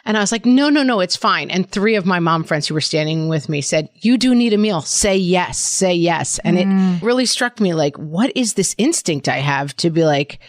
And 0.05 0.17
I 0.17 0.21
was 0.21 0.31
like, 0.31 0.45
"No, 0.45 0.69
no, 0.69 0.83
no, 0.83 1.01
it's 1.01 1.17
fine." 1.17 1.51
And 1.51 1.69
three 1.69 1.95
of 1.95 2.05
my 2.05 2.19
mom 2.19 2.45
friends 2.45 2.67
who 2.67 2.73
were 2.73 2.81
standing 2.81 3.27
with 3.27 3.49
me 3.49 3.59
said, 3.59 3.89
"You 3.95 4.17
do 4.17 4.33
need 4.33 4.53
a 4.53 4.57
meal. 4.57 4.81
Say 4.81 5.17
yes. 5.17 5.59
Say 5.59 5.93
yes." 5.93 6.39
And 6.39 6.57
it 6.57 6.67
mm. 6.67 7.01
really 7.01 7.25
struck 7.25 7.59
me 7.59 7.73
like, 7.73 7.97
what 7.97 8.31
is 8.35 8.53
this 8.53 8.73
instinct 8.77 9.27
I 9.27 9.37
have 9.39 9.75
to 9.77 9.89
be 9.89 10.05
like? 10.05 10.39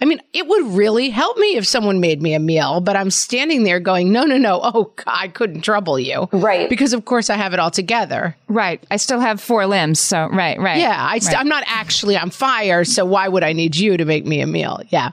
I 0.00 0.06
mean, 0.06 0.20
it 0.32 0.46
would 0.46 0.66
really 0.68 1.08
help 1.10 1.36
me 1.38 1.56
if 1.56 1.66
someone 1.66 2.00
made 2.00 2.20
me 2.20 2.34
a 2.34 2.40
meal, 2.40 2.80
but 2.80 2.96
I'm 2.96 3.10
standing 3.10 3.62
there 3.62 3.80
going, 3.80 4.12
no, 4.12 4.24
no, 4.24 4.36
no. 4.36 4.60
Oh, 4.62 4.92
God, 4.96 5.06
I 5.06 5.28
couldn't 5.28 5.62
trouble 5.62 5.98
you. 5.98 6.28
Right. 6.32 6.68
Because, 6.68 6.92
of 6.92 7.04
course, 7.04 7.30
I 7.30 7.36
have 7.36 7.52
it 7.52 7.60
all 7.60 7.70
together. 7.70 8.36
Right. 8.48 8.82
I 8.90 8.96
still 8.96 9.20
have 9.20 9.40
four 9.40 9.66
limbs. 9.66 10.00
So, 10.00 10.28
right, 10.28 10.58
right. 10.58 10.78
Yeah. 10.78 10.96
I 10.98 11.18
st- 11.18 11.38
I'm 11.38 11.48
not 11.48 11.64
actually 11.66 12.16
on 12.16 12.30
fire. 12.30 12.84
So 12.84 13.04
why 13.04 13.28
would 13.28 13.44
I 13.44 13.52
need 13.52 13.76
you 13.76 13.96
to 13.96 14.04
make 14.04 14.26
me 14.26 14.40
a 14.40 14.46
meal? 14.46 14.80
Yeah. 14.88 15.12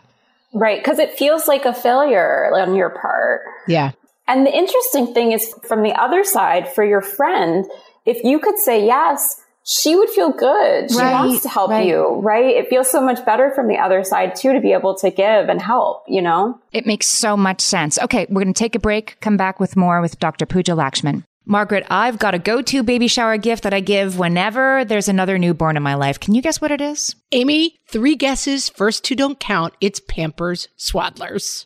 Right. 0.54 0.84
Cause 0.84 1.00
it 1.00 1.18
feels 1.18 1.48
like 1.48 1.66
a 1.66 1.74
failure 1.74 2.52
on 2.56 2.76
your 2.76 2.90
part. 2.90 3.42
Yeah. 3.68 3.92
And 4.28 4.46
the 4.46 4.56
interesting 4.56 5.14
thing 5.14 5.32
is 5.32 5.54
from 5.68 5.84
the 5.84 5.94
other 5.94 6.24
side, 6.24 6.68
for 6.68 6.84
your 6.84 7.02
friend, 7.02 7.66
if 8.06 8.24
you 8.24 8.40
could 8.40 8.58
say 8.58 8.86
yes, 8.86 9.41
she 9.64 9.96
would 9.96 10.10
feel 10.10 10.32
good. 10.32 10.90
She 10.92 10.98
Right, 10.98 11.12
wants 11.14 11.44
to 11.44 11.50
help 11.50 11.70
right. 11.72 11.86
you, 11.86 12.20
right? 12.22 12.56
It 12.56 12.70
feels 12.70 12.90
so 12.90 13.02
much 13.02 13.24
better 13.26 13.52
from 13.56 13.68
the 13.68 13.78
other 13.78 14.04
side 14.04 14.36
too 14.36 14.54
to 14.54 14.60
be 14.60 14.74
able 14.74 14.96
to 14.98 15.12
give 15.12 15.50
and 15.50 15.62
help, 15.62 16.04
you 16.08 16.22
know? 16.22 16.60
It 16.72 16.86
makes 16.86 17.08
so 17.08 17.38
much 17.38 17.62
sense. 17.62 18.00
Okay, 18.00 18.26
we're 18.30 18.42
going 18.44 18.54
to 18.54 18.58
take 18.58 18.76
a 18.76 18.80
break, 18.80 19.18
come 19.22 19.38
back 19.38 19.60
with 19.60 19.76
more 19.76 20.02
with 20.02 20.20
Dr. 20.20 20.46
Pooja 20.46 20.72
Lakshmin. 20.74 21.24
Margaret, 21.46 21.86
I've 21.90 22.20
got 22.20 22.36
a 22.36 22.40
go 22.40 22.62
to 22.62 22.84
baby 22.84 23.08
shower 23.08 23.36
gift 23.38 23.64
that 23.64 23.74
I 23.74 23.80
give 23.80 24.18
whenever 24.20 24.86
there's 24.86 25.10
another 25.10 25.38
newborn 25.40 25.76
in 25.76 25.82
my 25.84 25.96
life. 25.96 26.20
Can 26.20 26.36
you 26.36 26.42
guess 26.42 26.62
what 26.62 26.72
it 26.72 26.82
is? 26.82 27.16
Amy, 27.32 27.78
three 27.88 28.16
guesses. 28.16 28.70
First 28.70 29.04
two 29.04 29.16
don't 29.16 29.40
count. 29.40 29.74
It's 29.82 30.00
Pampers 30.00 30.68
Swaddlers. 30.78 31.66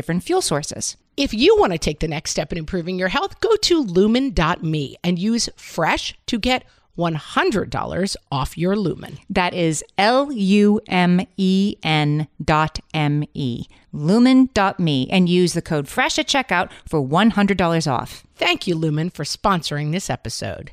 fuel 0.01 0.41
sources. 0.41 0.97
If 1.17 1.33
you 1.33 1.55
want 1.59 1.73
to 1.73 1.77
take 1.77 1.99
the 1.99 2.07
next 2.07 2.31
step 2.31 2.51
in 2.51 2.57
improving 2.57 2.97
your 2.97 3.09
health, 3.09 3.39
go 3.41 3.55
to 3.55 3.83
lumen.me 3.83 4.95
and 5.03 5.19
use 5.19 5.49
fresh 5.55 6.15
to 6.27 6.39
get 6.39 6.63
$100 6.97 8.15
off 8.31 8.57
your 8.57 8.75
lumen. 8.75 9.17
That 9.29 9.53
is 9.53 9.83
L 9.97 10.31
U 10.31 10.81
M 10.87 11.25
E 11.37 11.75
N 11.83 12.27
dot 12.43 12.79
M 12.93 13.23
E. 13.33 13.65
Lumen 13.93 14.49
dot 14.53 14.79
me 14.79 15.07
and 15.11 15.27
use 15.27 15.53
the 15.53 15.61
code 15.61 15.87
FRESH 15.87 16.19
at 16.19 16.27
checkout 16.27 16.69
for 16.87 17.05
$100 17.05 17.91
off. 17.91 18.25
Thank 18.35 18.67
you, 18.67 18.75
Lumen, 18.75 19.09
for 19.09 19.23
sponsoring 19.23 19.91
this 19.91 20.09
episode. 20.09 20.71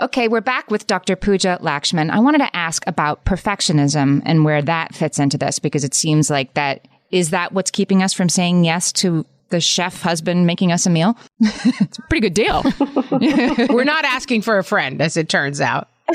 Okay, 0.00 0.28
we're 0.28 0.40
back 0.40 0.70
with 0.70 0.86
Dr. 0.86 1.16
Pooja 1.16 1.58
Lakshmin. 1.60 2.10
I 2.10 2.20
wanted 2.20 2.38
to 2.38 2.56
ask 2.56 2.86
about 2.86 3.24
perfectionism 3.24 4.22
and 4.24 4.44
where 4.44 4.62
that 4.62 4.94
fits 4.94 5.18
into 5.18 5.36
this 5.36 5.58
because 5.58 5.82
it 5.82 5.92
seems 5.94 6.30
like 6.30 6.54
that 6.54 6.86
is 7.10 7.30
that 7.30 7.52
what's 7.52 7.70
keeping 7.70 8.02
us 8.02 8.12
from 8.12 8.28
saying 8.28 8.64
yes 8.64 8.92
to 8.92 9.24
the 9.50 9.60
chef 9.60 10.02
husband 10.02 10.46
making 10.46 10.72
us 10.72 10.86
a 10.86 10.90
meal. 10.90 11.16
it's 11.40 11.98
a 11.98 12.02
pretty 12.02 12.20
good 12.20 12.34
deal. 12.34 12.62
We're 13.74 13.84
not 13.84 14.04
asking 14.04 14.42
for 14.42 14.58
a 14.58 14.64
friend, 14.64 15.00
as 15.00 15.16
it 15.16 15.28
turns 15.28 15.60
out. 15.60 15.88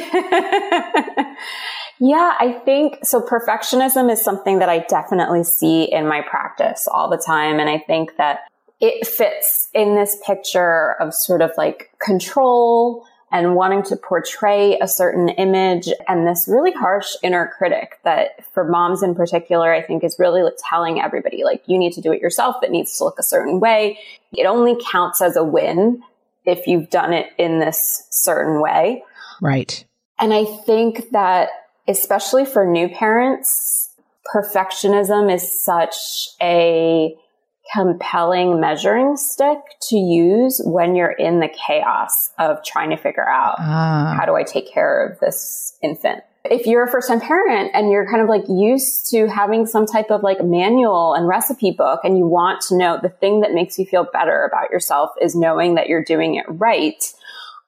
yeah, 1.99 2.33
I 2.39 2.61
think 2.65 2.99
so. 3.03 3.21
Perfectionism 3.21 4.11
is 4.11 4.23
something 4.23 4.59
that 4.59 4.69
I 4.69 4.79
definitely 4.79 5.43
see 5.43 5.83
in 5.83 6.07
my 6.07 6.21
practice 6.21 6.87
all 6.91 7.09
the 7.09 7.17
time. 7.17 7.59
And 7.59 7.69
I 7.69 7.79
think 7.79 8.17
that 8.17 8.41
it 8.79 9.07
fits 9.07 9.69
in 9.73 9.95
this 9.95 10.17
picture 10.25 10.95
of 10.99 11.13
sort 11.13 11.41
of 11.41 11.51
like 11.57 11.89
control 12.01 13.05
and 13.33 13.55
wanting 13.55 13.81
to 13.81 13.95
portray 13.95 14.77
a 14.79 14.87
certain 14.87 15.27
image 15.27 15.89
and 16.07 16.27
this 16.27 16.45
really 16.47 16.71
harsh 16.71 17.15
inner 17.23 17.51
critic 17.57 17.99
that 18.03 18.45
for 18.53 18.63
moms 18.63 19.01
in 19.01 19.15
particular, 19.15 19.73
I 19.73 19.81
think 19.81 20.03
is 20.03 20.17
really 20.19 20.47
telling 20.69 21.01
everybody 21.01 21.43
like 21.43 21.63
you 21.65 21.79
need 21.79 21.93
to 21.93 22.01
do 22.01 22.13
it 22.13 22.21
yourself. 22.21 22.57
It 22.61 22.69
needs 22.69 22.95
to 22.99 23.03
look 23.03 23.17
a 23.17 23.23
certain 23.23 23.59
way. 23.59 23.97
It 24.33 24.45
only 24.45 24.77
counts 24.89 25.19
as 25.19 25.35
a 25.35 25.43
win 25.43 26.03
if 26.45 26.67
you've 26.67 26.91
done 26.91 27.11
it 27.11 27.31
in 27.39 27.59
this 27.59 28.05
certain 28.11 28.61
way. 28.61 29.03
Right. 29.41 29.83
And 30.19 30.31
I 30.31 30.45
think 30.45 31.09
that 31.09 31.49
especially 31.87 32.45
for 32.45 32.67
new 32.67 32.87
parents, 32.87 33.89
perfectionism 34.31 35.33
is 35.33 35.63
such 35.63 35.95
a 36.39 37.15
compelling 37.73 38.59
measuring 38.59 39.15
stick 39.15 39.57
to 39.81 39.97
use 39.97 40.61
when 40.65 40.95
you're 40.95 41.11
in 41.11 41.39
the 41.39 41.47
chaos 41.47 42.31
of 42.37 42.63
trying 42.63 42.89
to 42.89 42.97
figure 42.97 43.27
out 43.27 43.55
ah. 43.59 44.15
how 44.17 44.25
do 44.25 44.35
I 44.35 44.43
take 44.43 44.71
care 44.71 45.07
of 45.07 45.19
this 45.19 45.77
infant. 45.81 46.23
If 46.45 46.67
you're 46.67 46.83
a 46.83 46.91
first 46.91 47.07
time 47.07 47.21
parent 47.21 47.71
and 47.73 47.89
you're 47.89 48.09
kind 48.09 48.21
of 48.21 48.27
like 48.27 48.43
used 48.49 49.09
to 49.11 49.27
having 49.27 49.65
some 49.65 49.85
type 49.85 50.11
of 50.11 50.23
like 50.23 50.43
manual 50.43 51.13
and 51.13 51.25
recipe 51.25 51.71
book 51.71 52.01
and 52.03 52.17
you 52.17 52.27
want 52.27 52.59
to 52.67 52.77
know 52.77 52.99
the 53.01 53.09
thing 53.09 53.39
that 53.41 53.53
makes 53.53 53.79
you 53.79 53.85
feel 53.85 54.05
better 54.11 54.43
about 54.43 54.69
yourself 54.69 55.11
is 55.21 55.35
knowing 55.35 55.75
that 55.75 55.87
you're 55.87 56.03
doing 56.03 56.35
it 56.35 56.45
right. 56.49 57.13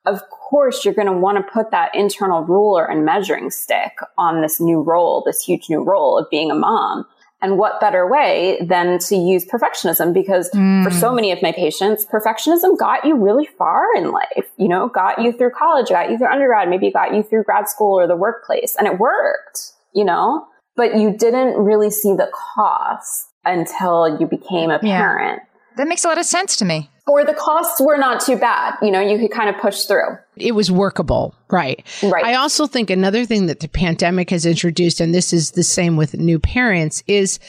Of 0.06 0.30
course, 0.30 0.84
you're 0.84 0.94
going 0.94 1.08
to 1.08 1.14
want 1.14 1.38
to 1.38 1.52
put 1.52 1.72
that 1.72 1.96
internal 1.96 2.44
ruler 2.44 2.86
and 2.86 3.06
measuring 3.06 3.50
stick 3.50 3.94
on 4.18 4.42
this 4.42 4.60
new 4.60 4.82
role, 4.82 5.24
this 5.26 5.42
huge 5.42 5.70
new 5.70 5.82
role 5.82 6.20
of 6.20 6.30
being 6.30 6.52
a 6.52 6.56
mom. 6.56 7.06
And 7.42 7.58
what 7.58 7.80
better 7.80 8.10
way 8.10 8.58
than 8.62 8.98
to 9.00 9.16
use 9.16 9.46
perfectionism? 9.46 10.14
Because 10.14 10.50
mm. 10.52 10.84
for 10.84 10.90
so 10.90 11.14
many 11.14 11.32
of 11.32 11.42
my 11.42 11.52
patients, 11.52 12.06
perfectionism 12.06 12.78
got 12.78 13.06
you 13.06 13.16
really 13.16 13.46
far 13.58 13.84
in 13.96 14.12
life, 14.12 14.50
you 14.58 14.68
know, 14.68 14.88
got 14.88 15.22
you 15.22 15.32
through 15.32 15.52
college, 15.52 15.90
got 15.90 16.10
you 16.10 16.18
through 16.18 16.32
undergrad, 16.32 16.70
maybe 16.70 16.90
got 16.92 17.14
you 17.14 17.24
through 17.24 17.44
grad 17.44 17.68
school 17.68 18.00
or 18.00 18.08
the 18.08 18.16
workplace 18.16 18.76
and 18.78 18.88
it 18.88 18.98
worked, 18.98 19.74
you 19.94 20.06
know, 20.06 20.48
but 20.76 20.96
you 20.96 21.16
didn't 21.16 21.58
really 21.58 21.92
see 21.92 22.14
the 22.14 22.32
cost 22.34 23.28
until 23.44 24.18
you 24.20 24.26
became 24.26 24.72
a 24.72 24.80
parent. 24.80 25.42
Yeah. 25.44 25.55
That 25.78 25.88
makes 25.88 26.06
a 26.06 26.08
lot 26.08 26.18
of 26.18 26.26
sense 26.26 26.56
to 26.58 26.66
me 26.66 26.90
or 27.08 27.24
the 27.24 27.34
costs 27.34 27.80
were 27.80 27.98
not 27.98 28.20
too 28.20 28.38
bad. 28.38 28.76
You 28.82 28.92
know, 28.92 29.00
you 29.00 29.20
could 29.20 29.32
kind 29.32 29.50
of 29.54 29.62
push 29.62 29.84
through. 29.84 30.18
It 30.36 30.54
was 30.54 30.72
workable. 30.72 31.36
Right. 31.50 31.86
Right. 32.02 32.26
I 32.26 32.36
also 32.36 32.66
think 32.66 32.90
another 32.90 33.26
thing 33.26 33.46
that 33.46 33.60
the 33.60 33.68
pandemic 33.68 34.32
has 34.32 34.46
introduced, 34.46 35.00
and 35.00 35.14
this 35.14 35.32
is 35.32 35.52
the 35.52 35.64
same 35.64 35.98
with 35.98 36.16
new 36.16 36.40
parents, 36.40 37.04
is 37.08 37.40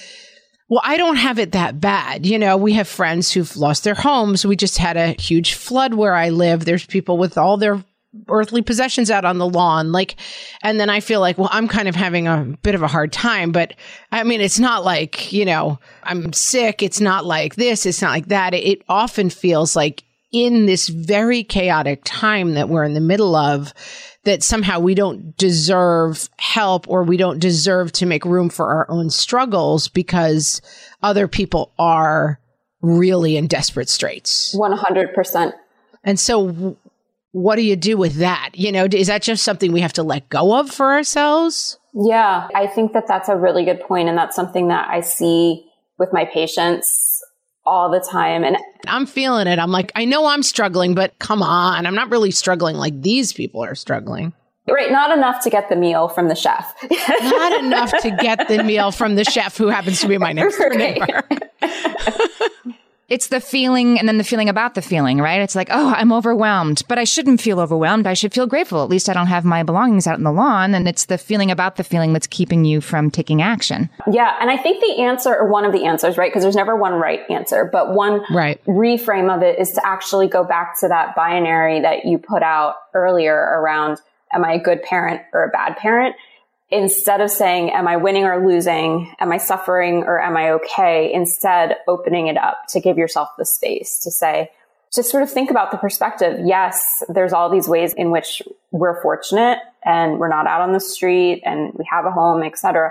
well, 0.69 0.83
I 0.85 0.97
don't 0.97 1.17
have 1.17 1.39
it 1.39 1.53
that 1.53 1.81
bad. 1.81 2.27
You 2.27 2.39
know, 2.39 2.57
we 2.57 2.73
have 2.75 2.89
friends 2.89 3.33
who've 3.33 3.57
lost 3.57 3.85
their 3.85 3.95
homes. 3.95 4.45
We 4.45 4.57
just 4.57 4.79
had 4.79 4.97
a 4.97 5.13
huge 5.13 5.55
flood 5.55 5.95
where 5.95 6.15
I 6.15 6.31
live. 6.31 6.65
There's 6.65 6.85
people 6.85 7.19
with 7.19 7.39
all 7.39 7.57
their 7.57 7.83
earthly 8.29 8.63
possessions 8.63 9.11
out 9.11 9.25
on 9.25 9.39
the 9.39 9.49
lawn. 9.49 9.93
Like, 9.93 10.17
and 10.63 10.81
then 10.81 10.91
I 10.91 11.01
feel 11.01 11.21
like, 11.21 11.39
well, 11.39 11.51
I'm 11.53 11.69
kind 11.69 11.89
of 11.89 11.95
having 11.95 12.27
a 12.27 12.57
bit 12.63 12.75
of 12.75 12.83
a 12.83 12.89
hard 12.89 13.13
time, 13.13 13.53
but 13.53 13.75
I 14.13 14.23
mean, 14.25 14.41
it's 14.41 14.59
not 14.59 14.85
like, 14.85 15.33
you 15.33 15.45
know, 15.45 15.79
I'm 16.03 16.33
sick. 16.33 16.83
It's 16.83 17.01
not 17.01 17.25
like 17.25 17.57
this. 17.57 17.87
It's 17.87 18.03
not 18.03 18.11
like 18.11 18.27
that. 18.29 18.55
It, 18.55 18.65
it 18.65 18.83
often 18.89 19.31
feels 19.31 19.77
like 19.77 20.05
in 20.33 20.67
this 20.67 20.89
very 20.89 21.45
chaotic 21.45 22.03
time 22.05 22.55
that 22.55 22.69
we're 22.69 22.85
in 22.85 22.95
the 22.95 23.01
middle 23.01 23.35
of, 23.37 23.73
that 24.25 24.43
somehow 24.43 24.81
we 24.81 24.95
don't 24.95 25.37
deserve 25.37 26.29
help 26.39 26.89
or 26.89 27.05
we 27.05 27.17
don't 27.17 27.39
deserve 27.39 27.93
to 27.93 28.07
make 28.07 28.25
room 28.25 28.51
for 28.51 28.67
our 28.67 28.91
own 28.91 29.09
struggles 29.09 29.89
because 29.89 30.61
other 31.03 31.29
people 31.29 31.73
are 31.79 32.41
really 32.83 33.37
in 33.37 33.47
desperate 33.47 33.89
straits. 33.89 34.55
100%. 34.55 35.53
And 36.05 36.19
so 36.19 36.77
what 37.37 37.57
do 37.57 37.63
you 37.63 37.77
do 37.77 37.99
with 37.99 38.15
that? 38.15 38.53
You 38.55 38.73
know, 38.73 38.87
is 38.91 39.09
that 39.09 39.21
just 39.21 39.45
something 39.45 39.71
we 39.71 39.83
have 39.83 39.93
to 39.95 40.03
let 40.03 40.27
go 40.31 40.59
of 40.59 40.71
for 40.71 40.93
ourselves? 40.93 41.79
Yeah, 41.93 42.49
I 42.55 42.67
think 42.67 42.95
that 42.95 43.05
that's 43.07 43.29
a 43.29 43.37
really 43.37 43.63
good 43.67 43.81
point, 43.81 44.09
and 44.09 44.17
that's 44.17 44.35
something 44.35 44.69
that 44.69 44.89
I 44.89 45.03
see 45.03 45.67
with 45.99 46.15
my 46.15 46.25
patients 46.25 47.23
all 47.67 47.91
the 47.91 48.01
time. 48.01 48.43
And 48.43 48.57
I'm 48.87 49.05
feeling 49.05 49.49
it. 49.49 49.59
I'm 49.59 49.71
like, 49.71 49.93
I 49.95 50.07
know 50.07 50.25
I'm 50.25 50.43
struggling, 50.43 50.95
but 50.95 51.19
come 51.19 51.43
on, 51.43 51.85
I'm 51.85 51.95
not 51.95 52.11
really 52.11 52.31
struggling 52.31 52.77
like 52.77 53.03
these 53.03 53.35
people 53.35 53.63
are 53.63 53.75
struggling. 53.75 54.33
Right, 54.67 54.91
not 54.91 55.17
enough 55.17 55.45
to 55.45 55.51
get 55.51 55.69
the 55.69 55.77
meal 55.77 56.09
from 56.09 56.29
the 56.29 56.35
chef. 56.35 56.75
not 57.23 57.61
enough 57.65 57.93
to 58.01 58.17
get 58.19 58.49
the 58.49 58.65
meal 58.65 58.93
from 58.93 59.15
the 59.15 59.25
chef 59.25 59.59
who 59.59 59.69
happens 59.69 60.01
to 60.01 60.09
be 60.09 60.17
my 60.17 60.33
next 60.33 60.57
door 60.57 60.71
neighbor. 60.71 61.29
it's 63.09 63.29
the 63.29 63.41
feeling 63.41 63.99
and 63.99 64.09
then 64.09 64.19
the 64.19 64.25
feeling 64.25 64.49
about 64.49 64.75
the 64.75 64.83
feeling, 64.83 65.19
right? 65.19 65.41
It's 65.41 65.55
like, 65.55 65.69
oh, 65.71 65.95
I'm 65.97 66.13
overwhelmed, 66.13 66.83
but 66.89 66.99
I 66.99 67.05
shouldn't 67.05 67.41
feel 67.41 67.61
overwhelmed. 67.61 68.07
I 68.07 68.15
should 68.15 68.35
feel 68.35 68.49
grateful. 68.49 68.83
At 68.83 68.89
least 68.89 69.09
I 69.09 69.13
don't 69.13 69.29
have 69.29 69.45
my 69.45 69.63
belongings 69.63 70.09
out 70.09 70.19
in 70.19 70.25
the 70.25 70.33
lawn. 70.33 70.75
And 70.75 70.89
it's 70.89 71.05
the 71.05 71.17
feeling 71.17 71.51
about 71.51 71.77
the 71.77 71.85
feeling 71.85 72.13
that's 72.13 72.27
keeping 72.27 72.65
you 72.65 72.81
from 72.81 73.13
taking 73.13 73.41
action. 73.41 73.89
Yeah. 74.11 74.37
And 74.41 74.51
I 74.51 74.57
think 74.57 74.81
the 74.81 75.05
answer, 75.05 75.37
or 75.37 75.49
one 75.49 75.65
of 75.65 75.73
the 75.73 75.85
answers, 75.85 76.19
right? 76.19 76.31
Because 76.31 76.43
there's 76.43 76.57
never 76.57 76.75
one 76.75 76.95
right 76.95 77.21
answer, 77.31 77.69
but 77.71 77.95
one 77.95 78.23
right. 78.29 78.61
reframe 78.65 79.35
of 79.35 79.43
it 79.43 79.61
is 79.61 79.71
to 79.73 79.87
actually 79.87 80.27
go 80.27 80.43
back 80.43 80.79
to 80.81 80.89
that 80.89 81.15
binary 81.15 81.81
that 81.81 82.07
you 82.07 82.19
put 82.19 82.43
out 82.43 82.75
earlier 82.93 83.37
around, 83.37 83.99
am 84.33 84.45
I 84.45 84.55
a 84.55 84.59
good 84.59 84.83
parent 84.83 85.23
or 85.33 85.45
a 85.45 85.49
bad 85.49 85.77
parent? 85.77 86.17
Instead 86.71 87.21
of 87.21 87.31
saying, 87.31 87.71
am 87.71 87.87
I 87.87 87.97
winning 87.97 88.25
or 88.25 88.47
losing? 88.47 89.15
Am 89.21 89.31
I 89.33 89.39
suffering 89.39 90.03
or 90.05 90.21
am 90.21 90.37
I 90.37 90.51
okay? 90.53 91.13
Instead, 91.13 91.77
opening 91.87 92.27
it 92.27 92.37
up 92.37 92.67
to 92.71 92.81
give 92.81 92.99
yourself 92.99 93.29
the 93.39 93.45
space 93.45 94.01
to 94.01 94.11
say, 94.11 94.51
just 94.95 95.11
sort 95.11 95.23
of 95.23 95.31
think 95.31 95.51
about 95.51 95.71
the 95.71 95.77
perspective. 95.77 96.41
Yes, 96.45 97.03
there's 97.09 97.33
all 97.33 97.51
these 97.51 97.69
ways 97.69 97.93
in 97.93 98.11
which 98.11 98.43
we're 98.71 99.01
fortunate 99.03 99.59
and 99.85 100.19
we're 100.19 100.29
not 100.29 100.47
out 100.47 100.61
on 100.61 100.73
the 100.73 100.81
street 100.81 101.43
and 101.45 101.73
we 101.75 101.85
have 101.91 102.07
a 102.07 102.11
home, 102.11 102.43
etc. 102.43 102.91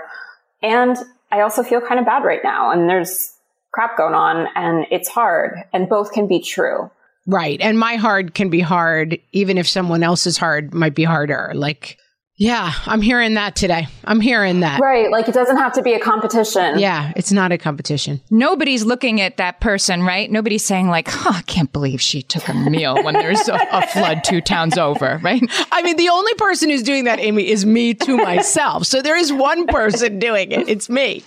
And 0.62 0.96
I 1.30 1.40
also 1.40 1.62
feel 1.62 1.80
kind 1.80 1.98
of 1.98 2.06
bad 2.06 2.24
right 2.24 2.42
now 2.42 2.70
and 2.70 2.88
there's 2.88 3.32
crap 3.72 3.96
going 3.96 4.14
on 4.14 4.46
and 4.54 4.86
it's 4.90 5.08
hard 5.08 5.64
and 5.72 5.88
both 5.88 6.12
can 6.12 6.26
be 6.26 6.40
true. 6.40 6.90
Right. 7.26 7.60
And 7.60 7.78
my 7.78 7.96
hard 7.96 8.34
can 8.34 8.50
be 8.50 8.60
hard, 8.60 9.18
even 9.32 9.58
if 9.58 9.66
someone 9.68 10.02
else's 10.02 10.38
hard 10.38 10.72
might 10.72 10.94
be 10.94 11.02
harder. 11.02 11.50
Like, 11.54 11.98
yeah, 12.38 12.74
I'm 12.84 13.00
hearing 13.00 13.34
that 13.34 13.56
today. 13.56 13.88
I'm 14.04 14.20
hearing 14.20 14.60
that. 14.60 14.78
Right. 14.78 15.10
Like 15.10 15.26
it 15.26 15.32
doesn't 15.32 15.56
have 15.56 15.72
to 15.72 15.82
be 15.82 15.94
a 15.94 15.98
competition. 15.98 16.78
Yeah, 16.78 17.14
it's 17.16 17.32
not 17.32 17.50
a 17.50 17.56
competition. 17.56 18.20
Nobody's 18.30 18.84
looking 18.84 19.22
at 19.22 19.38
that 19.38 19.60
person, 19.60 20.02
right? 20.02 20.30
Nobody's 20.30 20.64
saying, 20.64 20.88
like, 20.88 21.08
oh, 21.10 21.32
I 21.34 21.40
can't 21.42 21.72
believe 21.72 22.02
she 22.02 22.20
took 22.20 22.46
a 22.48 22.54
meal 22.54 23.02
when 23.02 23.14
there's 23.14 23.48
a, 23.48 23.58
a, 23.72 23.86
flood 23.86 24.22
two 24.22 24.42
towns 24.42 24.76
over, 24.76 25.18
right? 25.22 25.42
I 25.72 25.82
mean, 25.82 25.96
the 25.96 26.10
only 26.10 26.34
person 26.34 26.68
who's 26.68 26.82
doing 26.82 27.04
that, 27.04 27.20
Amy, 27.20 27.48
is 27.48 27.64
me 27.64 27.94
to 27.94 28.18
myself. 28.18 28.86
so 28.86 29.00
there 29.00 29.16
is 29.16 29.32
one 29.32 29.66
person 29.66 30.18
doing 30.18 30.52
it. 30.52 30.68
It's 30.68 30.90
me. 30.90 31.24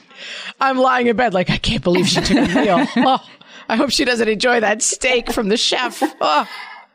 I'm 0.61 0.77
lying 0.77 1.07
in 1.07 1.15
bed 1.15 1.33
like, 1.33 1.49
I 1.49 1.57
can't 1.57 1.83
believe 1.83 2.07
she 2.07 2.21
took 2.21 2.37
a 2.37 2.53
meal. 2.53 2.87
Oh, 2.97 3.25
I 3.67 3.75
hope 3.75 3.91
she 3.91 4.03
doesn't 4.03 4.27
enjoy 4.27 4.59
that 4.59 4.81
steak 4.81 5.31
from 5.31 5.49
the 5.49 5.57
chef. 5.57 6.03
Oh. 6.21 6.47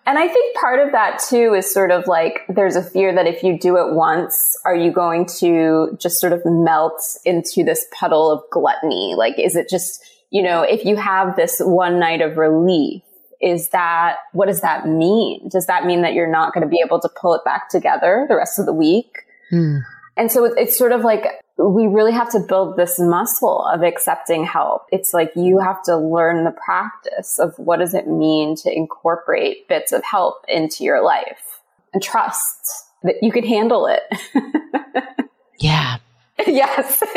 And 0.06 0.18
I 0.18 0.28
think 0.28 0.54
part 0.56 0.80
of 0.80 0.92
that 0.92 1.18
too 1.18 1.54
is 1.54 1.72
sort 1.72 1.90
of 1.90 2.06
like 2.06 2.40
there's 2.48 2.76
a 2.76 2.82
fear 2.82 3.14
that 3.14 3.26
if 3.26 3.42
you 3.42 3.58
do 3.58 3.78
it 3.78 3.94
once, 3.94 4.36
are 4.64 4.76
you 4.76 4.92
going 4.92 5.26
to 5.38 5.96
just 5.98 6.20
sort 6.20 6.32
of 6.32 6.42
melt 6.44 7.02
into 7.24 7.64
this 7.64 7.86
puddle 7.98 8.30
of 8.30 8.42
gluttony? 8.50 9.14
Like, 9.16 9.38
is 9.38 9.56
it 9.56 9.68
just, 9.70 10.04
you 10.30 10.42
know, 10.42 10.62
if 10.62 10.84
you 10.84 10.96
have 10.96 11.36
this 11.36 11.58
one 11.58 11.98
night 11.98 12.20
of 12.20 12.36
relief, 12.36 13.02
is 13.40 13.70
that, 13.70 14.16
what 14.32 14.46
does 14.46 14.60
that 14.60 14.86
mean? 14.86 15.48
Does 15.48 15.66
that 15.66 15.86
mean 15.86 16.02
that 16.02 16.12
you're 16.12 16.30
not 16.30 16.52
going 16.52 16.62
to 16.62 16.70
be 16.70 16.82
able 16.84 17.00
to 17.00 17.08
pull 17.20 17.34
it 17.34 17.44
back 17.44 17.68
together 17.70 18.26
the 18.28 18.36
rest 18.36 18.58
of 18.58 18.66
the 18.66 18.72
week? 18.72 19.20
Hmm. 19.50 19.78
And 20.16 20.30
so 20.30 20.44
it's 20.44 20.78
sort 20.78 20.92
of 20.92 21.02
like 21.02 21.24
we 21.56 21.86
really 21.86 22.12
have 22.12 22.30
to 22.30 22.40
build 22.40 22.76
this 22.76 22.98
muscle 22.98 23.64
of 23.64 23.82
accepting 23.82 24.44
help. 24.44 24.86
It's 24.90 25.14
like 25.14 25.32
you 25.36 25.58
have 25.58 25.82
to 25.84 25.96
learn 25.96 26.44
the 26.44 26.50
practice 26.50 27.38
of 27.38 27.56
what 27.58 27.78
does 27.78 27.94
it 27.94 28.08
mean 28.08 28.56
to 28.56 28.72
incorporate 28.72 29.68
bits 29.68 29.92
of 29.92 30.02
help 30.04 30.44
into 30.48 30.84
your 30.84 31.02
life 31.02 31.60
and 31.92 32.02
trust 32.02 32.86
that 33.02 33.16
you 33.22 33.30
can 33.30 33.44
handle 33.44 33.86
it. 33.86 34.02
yeah. 35.60 35.98
yes. 36.46 37.02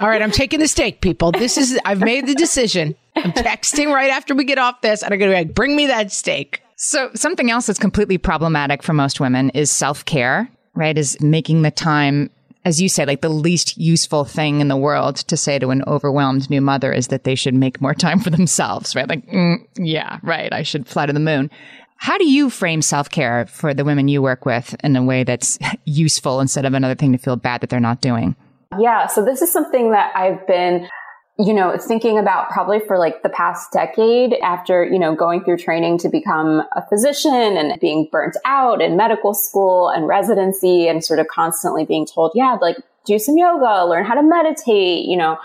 All 0.00 0.08
right, 0.08 0.22
I'm 0.22 0.30
taking 0.30 0.60
the 0.60 0.68
steak, 0.68 1.00
people. 1.00 1.32
This 1.32 1.56
is 1.56 1.78
I've 1.84 2.00
made 2.00 2.26
the 2.26 2.34
decision. 2.34 2.94
I'm 3.16 3.32
texting 3.32 3.92
right 3.92 4.10
after 4.10 4.34
we 4.34 4.44
get 4.44 4.58
off 4.58 4.80
this, 4.80 5.02
and 5.02 5.12
I'm 5.12 5.18
going 5.18 5.30
to 5.30 5.36
be 5.36 5.44
like, 5.44 5.54
bring 5.54 5.74
me 5.74 5.88
that 5.88 6.12
steak. 6.12 6.62
So 6.76 7.10
something 7.14 7.50
else 7.50 7.66
that's 7.66 7.80
completely 7.80 8.16
problematic 8.18 8.84
for 8.84 8.92
most 8.92 9.18
women 9.18 9.50
is 9.50 9.72
self 9.72 10.04
care 10.04 10.48
right? 10.78 10.96
Is 10.96 11.20
making 11.20 11.62
the 11.62 11.70
time 11.70 12.30
as 12.64 12.82
you 12.82 12.88
said, 12.88 13.08
like 13.08 13.22
the 13.22 13.30
least 13.30 13.78
useful 13.78 14.24
thing 14.24 14.60
in 14.60 14.68
the 14.68 14.76
world 14.76 15.16
to 15.16 15.36
say 15.38 15.58
to 15.58 15.70
an 15.70 15.82
overwhelmed 15.86 16.50
new 16.50 16.60
mother 16.60 16.92
is 16.92 17.08
that 17.08 17.24
they 17.24 17.34
should 17.34 17.54
make 17.54 17.80
more 17.80 17.94
time 17.94 18.20
for 18.20 18.30
themselves, 18.30 18.94
right? 18.94 19.08
Like, 19.08 19.26
mm, 19.26 19.66
yeah, 19.76 20.18
right. 20.22 20.52
I 20.52 20.62
should 20.62 20.86
fly 20.86 21.06
to 21.06 21.12
the 21.12 21.20
moon. 21.20 21.50
How 21.96 22.18
do 22.18 22.28
you 22.28 22.50
frame 22.50 22.82
self 22.82 23.10
care 23.10 23.46
for 23.46 23.72
the 23.72 23.84
women 23.84 24.08
you 24.08 24.20
work 24.20 24.44
with 24.44 24.76
in 24.84 24.94
a 24.96 25.02
way 25.02 25.24
that's 25.24 25.58
useful 25.84 26.40
instead 26.40 26.64
of 26.64 26.74
another 26.74 26.94
thing 26.94 27.12
to 27.12 27.18
feel 27.18 27.36
bad 27.36 27.60
that 27.62 27.70
they're 27.70 27.80
not 27.80 28.00
doing? 28.00 28.36
Yeah. 28.78 29.06
So 29.06 29.24
this 29.24 29.40
is 29.40 29.52
something 29.52 29.92
that 29.92 30.14
I've 30.14 30.46
been 30.46 30.88
you 31.38 31.54
know, 31.54 31.76
thinking 31.78 32.18
about 32.18 32.50
probably 32.50 32.80
for 32.80 32.98
like 32.98 33.22
the 33.22 33.28
past 33.28 33.70
decade 33.70 34.34
after, 34.42 34.84
you 34.84 34.98
know, 34.98 35.14
going 35.14 35.44
through 35.44 35.56
training 35.56 35.96
to 35.98 36.08
become 36.08 36.62
a 36.74 36.84
physician 36.88 37.56
and 37.56 37.78
being 37.80 38.08
burnt 38.10 38.36
out 38.44 38.82
in 38.82 38.96
medical 38.96 39.32
school 39.34 39.88
and 39.88 40.08
residency 40.08 40.88
and 40.88 41.04
sort 41.04 41.20
of 41.20 41.28
constantly 41.28 41.84
being 41.84 42.04
told, 42.04 42.32
yeah, 42.34 42.56
like 42.60 42.76
do 43.06 43.20
some 43.20 43.36
yoga, 43.36 43.86
learn 43.86 44.04
how 44.04 44.14
to 44.14 44.22
meditate, 44.22 45.04
you 45.04 45.16
know, 45.16 45.38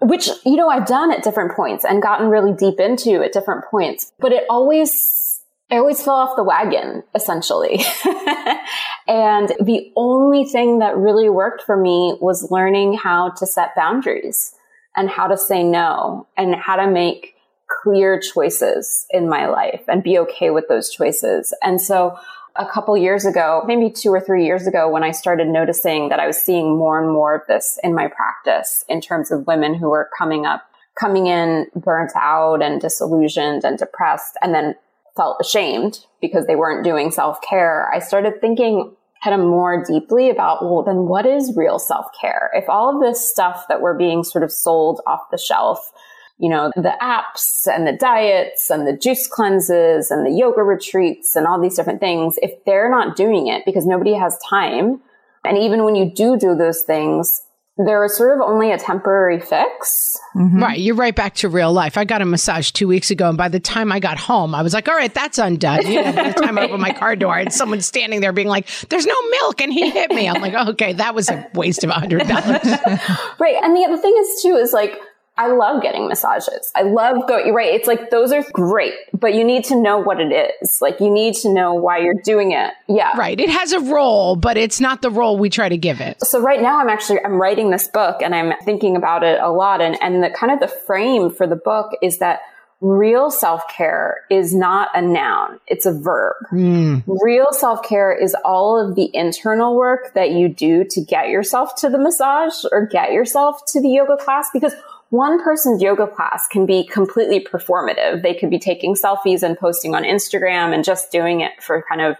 which, 0.00 0.28
you 0.44 0.54
know, 0.54 0.68
I've 0.68 0.86
done 0.86 1.10
at 1.10 1.24
different 1.24 1.56
points 1.56 1.84
and 1.84 2.00
gotten 2.00 2.28
really 2.28 2.52
deep 2.52 2.78
into 2.78 3.20
at 3.24 3.32
different 3.32 3.64
points, 3.64 4.12
but 4.20 4.30
it 4.30 4.44
always, 4.48 5.40
I 5.68 5.78
always 5.78 6.00
fell 6.00 6.14
off 6.14 6.36
the 6.36 6.44
wagon, 6.44 7.02
essentially. 7.12 7.82
and 9.08 9.48
the 9.60 9.90
only 9.96 10.44
thing 10.44 10.78
that 10.78 10.96
really 10.96 11.28
worked 11.28 11.62
for 11.62 11.76
me 11.76 12.16
was 12.20 12.52
learning 12.52 12.94
how 12.94 13.30
to 13.30 13.46
set 13.46 13.74
boundaries 13.74 14.54
and 14.96 15.08
how 15.08 15.26
to 15.26 15.36
say 15.36 15.62
no 15.62 16.26
and 16.36 16.54
how 16.54 16.76
to 16.76 16.90
make 16.90 17.34
clear 17.82 18.20
choices 18.20 19.06
in 19.10 19.28
my 19.28 19.46
life 19.46 19.82
and 19.88 20.02
be 20.02 20.18
okay 20.18 20.50
with 20.50 20.68
those 20.68 20.90
choices. 20.90 21.54
And 21.62 21.80
so 21.80 22.18
a 22.56 22.66
couple 22.66 22.96
years 22.96 23.24
ago, 23.24 23.62
maybe 23.66 23.90
two 23.90 24.10
or 24.10 24.20
three 24.20 24.44
years 24.44 24.66
ago, 24.66 24.88
when 24.88 25.02
I 25.02 25.10
started 25.10 25.48
noticing 25.48 26.08
that 26.10 26.20
I 26.20 26.26
was 26.26 26.38
seeing 26.38 26.76
more 26.76 27.02
and 27.02 27.12
more 27.12 27.34
of 27.34 27.42
this 27.48 27.78
in 27.82 27.94
my 27.94 28.08
practice 28.08 28.84
in 28.88 29.00
terms 29.00 29.32
of 29.32 29.46
women 29.46 29.74
who 29.74 29.90
were 29.90 30.08
coming 30.16 30.46
up, 30.46 30.62
coming 30.98 31.26
in 31.26 31.66
burnt 31.74 32.12
out 32.14 32.62
and 32.62 32.80
disillusioned 32.80 33.64
and 33.64 33.76
depressed 33.76 34.36
and 34.40 34.54
then 34.54 34.76
felt 35.16 35.38
ashamed 35.40 36.06
because 36.20 36.46
they 36.46 36.56
weren't 36.56 36.84
doing 36.84 37.10
self 37.10 37.40
care. 37.42 37.90
I 37.92 37.98
started 37.98 38.40
thinking, 38.40 38.94
of 39.32 39.40
more 39.40 39.84
deeply 39.84 40.28
about, 40.28 40.62
well, 40.62 40.82
then 40.82 41.06
what 41.06 41.24
is 41.24 41.56
real 41.56 41.78
self 41.78 42.06
care? 42.20 42.50
If 42.52 42.68
all 42.68 42.94
of 42.94 43.00
this 43.00 43.30
stuff 43.30 43.66
that 43.68 43.80
we're 43.80 43.96
being 43.96 44.24
sort 44.24 44.44
of 44.44 44.50
sold 44.50 45.00
off 45.06 45.20
the 45.30 45.38
shelf, 45.38 45.92
you 46.38 46.50
know, 46.50 46.72
the 46.74 46.96
apps 47.00 47.66
and 47.72 47.86
the 47.86 47.96
diets 47.96 48.68
and 48.68 48.86
the 48.86 48.96
juice 48.96 49.26
cleanses 49.28 50.10
and 50.10 50.26
the 50.26 50.36
yoga 50.36 50.62
retreats 50.62 51.36
and 51.36 51.46
all 51.46 51.60
these 51.60 51.76
different 51.76 52.00
things, 52.00 52.38
if 52.42 52.52
they're 52.66 52.90
not 52.90 53.16
doing 53.16 53.46
it 53.46 53.62
because 53.64 53.86
nobody 53.86 54.14
has 54.14 54.36
time, 54.50 55.00
and 55.44 55.58
even 55.58 55.84
when 55.84 55.94
you 55.94 56.10
do 56.10 56.36
do 56.36 56.54
those 56.54 56.82
things, 56.82 57.42
there 57.76 58.00
was 58.00 58.16
sort 58.16 58.36
of 58.36 58.46
only 58.46 58.70
a 58.70 58.78
temporary 58.78 59.40
fix. 59.40 60.16
Mm-hmm. 60.36 60.62
Right. 60.62 60.78
You're 60.78 60.94
right 60.94 61.14
back 61.14 61.34
to 61.36 61.48
real 61.48 61.72
life. 61.72 61.98
I 61.98 62.04
got 62.04 62.22
a 62.22 62.24
massage 62.24 62.70
two 62.70 62.86
weeks 62.86 63.10
ago, 63.10 63.28
and 63.28 63.36
by 63.36 63.48
the 63.48 63.58
time 63.58 63.90
I 63.90 63.98
got 63.98 64.16
home, 64.16 64.54
I 64.54 64.62
was 64.62 64.72
like, 64.72 64.88
all 64.88 64.94
right, 64.94 65.12
that's 65.12 65.38
undone. 65.38 65.84
You 65.86 66.02
know, 66.02 66.12
by 66.12 66.30
the 66.30 66.40
time 66.40 66.56
I 66.56 66.64
opened 66.64 66.82
my 66.82 66.92
car 66.98 67.16
door, 67.16 67.36
and 67.36 67.52
someone 67.52 67.80
standing 67.80 68.20
there 68.20 68.32
being 68.32 68.48
like, 68.48 68.68
there's 68.90 69.06
no 69.06 69.28
milk, 69.28 69.60
and 69.60 69.72
he 69.72 69.90
hit 69.90 70.10
me. 70.10 70.28
I'm 70.28 70.40
like, 70.40 70.54
okay, 70.68 70.92
that 70.92 71.16
was 71.16 71.28
a 71.28 71.48
waste 71.54 71.82
of 71.82 71.90
a 71.90 71.94
$100. 71.94 72.20
right. 73.40 73.56
And 73.62 73.76
the 73.76 73.84
other 73.84 73.98
thing 73.98 74.14
is, 74.20 74.42
too, 74.42 74.54
is 74.54 74.72
like, 74.72 75.00
I 75.36 75.48
love 75.48 75.82
getting 75.82 76.06
massages. 76.06 76.70
I 76.76 76.82
love 76.82 77.26
going, 77.26 77.52
right. 77.52 77.74
It's 77.74 77.88
like, 77.88 78.10
those 78.10 78.30
are 78.30 78.44
great, 78.52 78.94
but 79.12 79.34
you 79.34 79.42
need 79.42 79.64
to 79.64 79.74
know 79.74 79.98
what 79.98 80.20
it 80.20 80.54
is. 80.62 80.80
Like, 80.80 81.00
you 81.00 81.10
need 81.10 81.34
to 81.36 81.52
know 81.52 81.74
why 81.74 81.98
you're 81.98 82.22
doing 82.24 82.52
it. 82.52 82.72
Yeah. 82.88 83.16
Right. 83.16 83.40
It 83.40 83.50
has 83.50 83.72
a 83.72 83.80
role, 83.80 84.36
but 84.36 84.56
it's 84.56 84.80
not 84.80 85.02
the 85.02 85.10
role 85.10 85.36
we 85.36 85.50
try 85.50 85.68
to 85.68 85.76
give 85.76 86.00
it. 86.00 86.22
So 86.22 86.40
right 86.40 86.62
now 86.62 86.78
I'm 86.78 86.88
actually, 86.88 87.18
I'm 87.24 87.40
writing 87.40 87.70
this 87.70 87.88
book 87.88 88.22
and 88.22 88.32
I'm 88.32 88.52
thinking 88.64 88.94
about 88.94 89.24
it 89.24 89.40
a 89.40 89.50
lot. 89.50 89.80
And, 89.80 90.00
and 90.00 90.22
the 90.22 90.30
kind 90.30 90.52
of 90.52 90.60
the 90.60 90.68
frame 90.68 91.30
for 91.30 91.48
the 91.48 91.56
book 91.56 91.96
is 92.00 92.18
that 92.18 92.40
real 92.80 93.30
self-care 93.30 94.20
is 94.30 94.54
not 94.54 94.90
a 94.94 95.00
noun. 95.00 95.58
It's 95.66 95.86
a 95.86 95.92
verb. 95.92 96.36
Mm. 96.52 97.02
Real 97.06 97.48
self-care 97.50 98.12
is 98.12 98.36
all 98.44 98.78
of 98.78 98.94
the 98.94 99.10
internal 99.14 99.74
work 99.74 100.12
that 100.14 100.32
you 100.32 100.48
do 100.48 100.84
to 100.90 101.00
get 101.00 101.28
yourself 101.28 101.74
to 101.76 101.88
the 101.88 101.98
massage 101.98 102.64
or 102.70 102.86
get 102.86 103.12
yourself 103.12 103.62
to 103.68 103.80
the 103.80 103.88
yoga 103.88 104.16
class 104.22 104.48
because 104.52 104.74
one 105.14 105.42
person's 105.42 105.80
yoga 105.80 106.06
class 106.06 106.46
can 106.50 106.66
be 106.66 106.86
completely 106.86 107.38
performative. 107.38 108.22
They 108.22 108.34
could 108.34 108.50
be 108.50 108.58
taking 108.58 108.94
selfies 108.94 109.42
and 109.42 109.56
posting 109.56 109.94
on 109.94 110.02
Instagram 110.02 110.74
and 110.74 110.84
just 110.84 111.12
doing 111.12 111.40
it 111.40 111.62
for 111.62 111.84
kind 111.88 112.00
of 112.00 112.16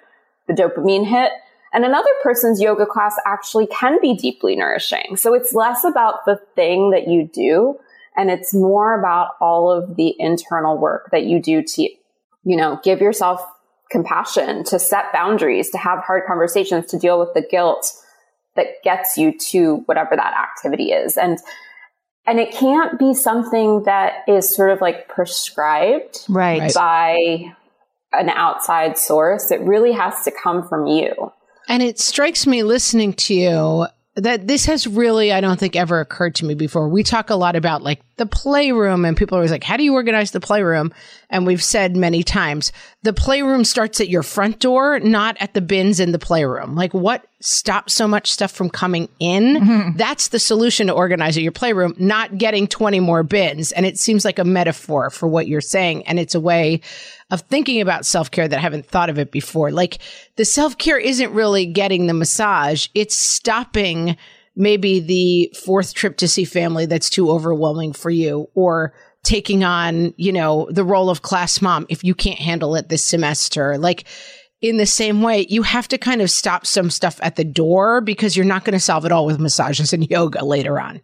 the 0.47 0.55
dopamine 0.55 1.07
hit. 1.07 1.33
And 1.73 1.85
another 1.85 2.11
person's 2.23 2.61
yoga 2.61 2.87
class 2.87 3.17
actually 3.27 3.67
can 3.67 4.01
be 4.01 4.15
deeply 4.15 4.55
nourishing. 4.55 5.17
So 5.17 5.35
it's 5.35 5.53
less 5.53 5.83
about 5.83 6.25
the 6.25 6.41
thing 6.55 6.91
that 6.93 7.09
you 7.09 7.29
do 7.33 7.81
and 8.17 8.31
it's 8.31 8.55
more 8.55 8.97
about 8.97 9.31
all 9.41 9.73
of 9.73 9.97
the 9.97 10.15
internal 10.19 10.79
work 10.79 11.11
that 11.11 11.25
you 11.25 11.43
do 11.43 11.63
to, 11.63 11.83
you 11.83 12.57
know, 12.57 12.79
give 12.85 13.01
yourself 13.01 13.45
compassion, 13.91 14.63
to 14.65 14.79
set 14.79 15.13
boundaries, 15.13 15.71
to 15.71 15.79
have 15.79 15.99
hard 15.99 16.23
conversations, 16.27 16.87
to 16.87 16.99
deal 16.99 17.19
with 17.19 17.35
the 17.35 17.43
guilt 17.43 17.93
that 18.55 18.67
gets 18.85 19.17
you 19.17 19.37
to 19.37 19.79
whatever 19.87 20.15
that 20.15 20.33
activity 20.33 20.93
is. 20.93 21.17
And 21.17 21.39
and 22.27 22.41
it 22.41 22.53
can't 22.53 22.99
be 22.99 23.15
something 23.15 23.83
that 23.85 24.25
is 24.27 24.55
sort 24.55 24.71
of 24.71 24.81
like 24.81 25.09
prescribed 25.09 26.25
right. 26.29 26.73
by 26.75 27.55
an 28.13 28.31
outside 28.31 28.97
source. 28.97 29.51
It 29.51 29.61
really 29.61 29.93
has 29.93 30.23
to 30.25 30.31
come 30.31 30.67
from 30.67 30.87
you. 30.87 31.33
And 31.69 31.83
it 31.83 31.99
strikes 31.99 32.47
me 32.47 32.63
listening 32.63 33.15
to 33.15 33.35
you 33.35 33.87
that 34.16 34.46
this 34.46 34.66
has 34.66 34.87
really, 34.87 35.33
I 35.33 35.40
don't 35.40 35.59
think, 35.59 35.74
ever 35.74 35.98
occurred 35.98 36.37
to 36.37 36.44
me 36.44 36.55
before. 36.55 36.88
We 36.88 37.03
talk 37.03 37.31
a 37.31 37.35
lot 37.35 37.57
about 37.57 37.83
like 37.83 38.00
the 38.16 38.27
playroom, 38.27 39.05
and 39.05 39.16
people 39.16 39.37
are 39.37 39.40
always 39.40 39.50
like, 39.50 39.64
How 39.64 39.77
do 39.77 39.83
you 39.83 39.92
organize 39.94 40.31
the 40.31 40.40
playroom? 40.40 40.92
And 41.31 41.46
we've 41.46 41.62
said 41.62 41.96
many 41.96 42.22
times, 42.22 42.70
the 43.03 43.12
playroom 43.12 43.64
starts 43.64 44.00
at 44.00 44.09
your 44.09 44.22
front 44.22 44.61
door, 44.61 45.00
not 45.00 45.37
at 45.40 45.55
the 45.55 45.61
bins 45.61 45.98
in 45.98 46.12
the 46.12 46.18
playroom. 46.20 46.77
Like, 46.77 46.94
what 46.94 47.27
stops 47.40 47.92
so 47.92 48.07
much 48.07 48.31
stuff 48.31 48.53
from 48.53 48.70
coming 48.70 49.09
in? 49.18 49.57
Mm-hmm. 49.57 49.96
That's 49.96 50.29
the 50.29 50.38
solution 50.38 50.87
to 50.87 50.92
organizing 50.92 51.42
your 51.42 51.53
playroom, 51.53 51.94
not 51.98 52.38
getting 52.38 52.68
20 52.68 53.00
more 53.00 53.24
bins. 53.24 53.72
And 53.72 53.85
it 53.85 53.98
seems 53.98 54.24
like 54.24 54.38
a 54.38 54.44
metaphor 54.44 55.11
for 55.11 55.27
what 55.27 55.48
you're 55.48 55.61
saying. 55.61 56.07
And 56.07 56.20
it's 56.20 56.37
a 56.37 56.40
way 56.40 56.83
of 57.35 57.42
thinking 57.42 57.81
about 57.81 58.07
self 58.07 58.31
care 58.31 58.49
that 58.49 58.59
I 58.59 58.62
haven't 58.62 58.87
thought 58.87 59.11
of 59.11 59.18
it 59.18 59.31
before. 59.31 59.70
Like 59.70 59.99
the 60.37 60.44
self 60.44 60.79
care 60.79 60.99
isn't 60.99 61.33
really 61.33 61.66
getting 61.66 62.07
the 62.07 62.14
massage, 62.14 62.88
it's 62.94 63.18
stopping 63.18 64.16
maybe 64.57 65.01
the 65.01 65.53
fourth 65.64 65.94
trip 65.94 66.16
to 66.18 66.29
see 66.29 66.44
family 66.44 66.87
that's 66.87 67.11
too 67.11 67.31
overwhelming 67.31 67.92
for 67.92 68.11
you 68.11 68.49
or 68.55 68.94
taking 69.25 69.64
on, 69.64 70.14
you 70.16 70.33
know, 70.33 70.68
the 70.70 70.85
role 70.85 71.11
of 71.11 71.23
class 71.23 71.61
mom 71.61 71.87
if 71.88 72.05
you 72.05 72.14
can't 72.14 72.38
handle 72.38 72.77
it 72.77 72.88
this 72.88 73.05
semester. 73.05 73.77
Like 73.79 74.05
in 74.61 74.77
the 74.77 74.87
same 74.87 75.23
way, 75.23 75.47
you 75.49 75.62
have 75.62 75.88
to 75.88 75.99
kind 75.99 76.23
of 76.23 76.31
stop 76.31 76.66
some 76.66 76.88
stuff 76.88 77.18
at 77.23 77.37
the 77.37 77.44
door 77.44 78.01
because 78.01 78.37
you're 78.37 78.47
not 78.47 78.64
going 78.64 78.75
to 78.75 78.81
solve 78.81 79.05
it 79.05 79.12
all 79.12 79.27
with 79.27 79.40
massages 79.40 79.92
and 79.92 80.09
yoga 80.09 80.44
later 80.44 80.79
on. 80.79 81.01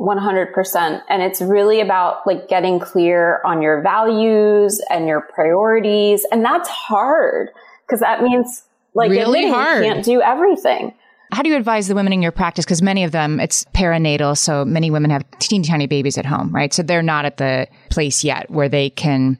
100%. 0.00 1.02
And 1.08 1.22
it's 1.22 1.40
really 1.40 1.80
about 1.80 2.26
like 2.26 2.48
getting 2.48 2.80
clear 2.80 3.40
on 3.44 3.62
your 3.62 3.80
values 3.82 4.82
and 4.90 5.06
your 5.06 5.20
priorities. 5.20 6.26
And 6.32 6.44
that's 6.44 6.68
hard 6.68 7.50
because 7.86 8.00
that 8.00 8.22
means 8.22 8.64
like 8.94 9.10
really 9.10 9.48
hard. 9.48 9.84
you 9.84 9.92
can't 9.92 10.04
do 10.04 10.20
everything. 10.20 10.94
How 11.32 11.42
do 11.42 11.48
you 11.48 11.56
advise 11.56 11.88
the 11.88 11.94
women 11.94 12.12
in 12.12 12.22
your 12.22 12.32
practice? 12.32 12.64
Because 12.64 12.82
many 12.82 13.02
of 13.02 13.12
them, 13.12 13.40
it's 13.40 13.64
perinatal. 13.66 14.36
So 14.36 14.64
many 14.64 14.90
women 14.90 15.10
have 15.10 15.24
teeny 15.38 15.64
tiny 15.64 15.86
babies 15.86 16.18
at 16.18 16.26
home, 16.26 16.54
right? 16.54 16.72
So 16.72 16.82
they're 16.82 17.02
not 17.02 17.24
at 17.24 17.38
the 17.38 17.66
place 17.90 18.22
yet 18.24 18.50
where 18.50 18.68
they 18.68 18.90
can 18.90 19.38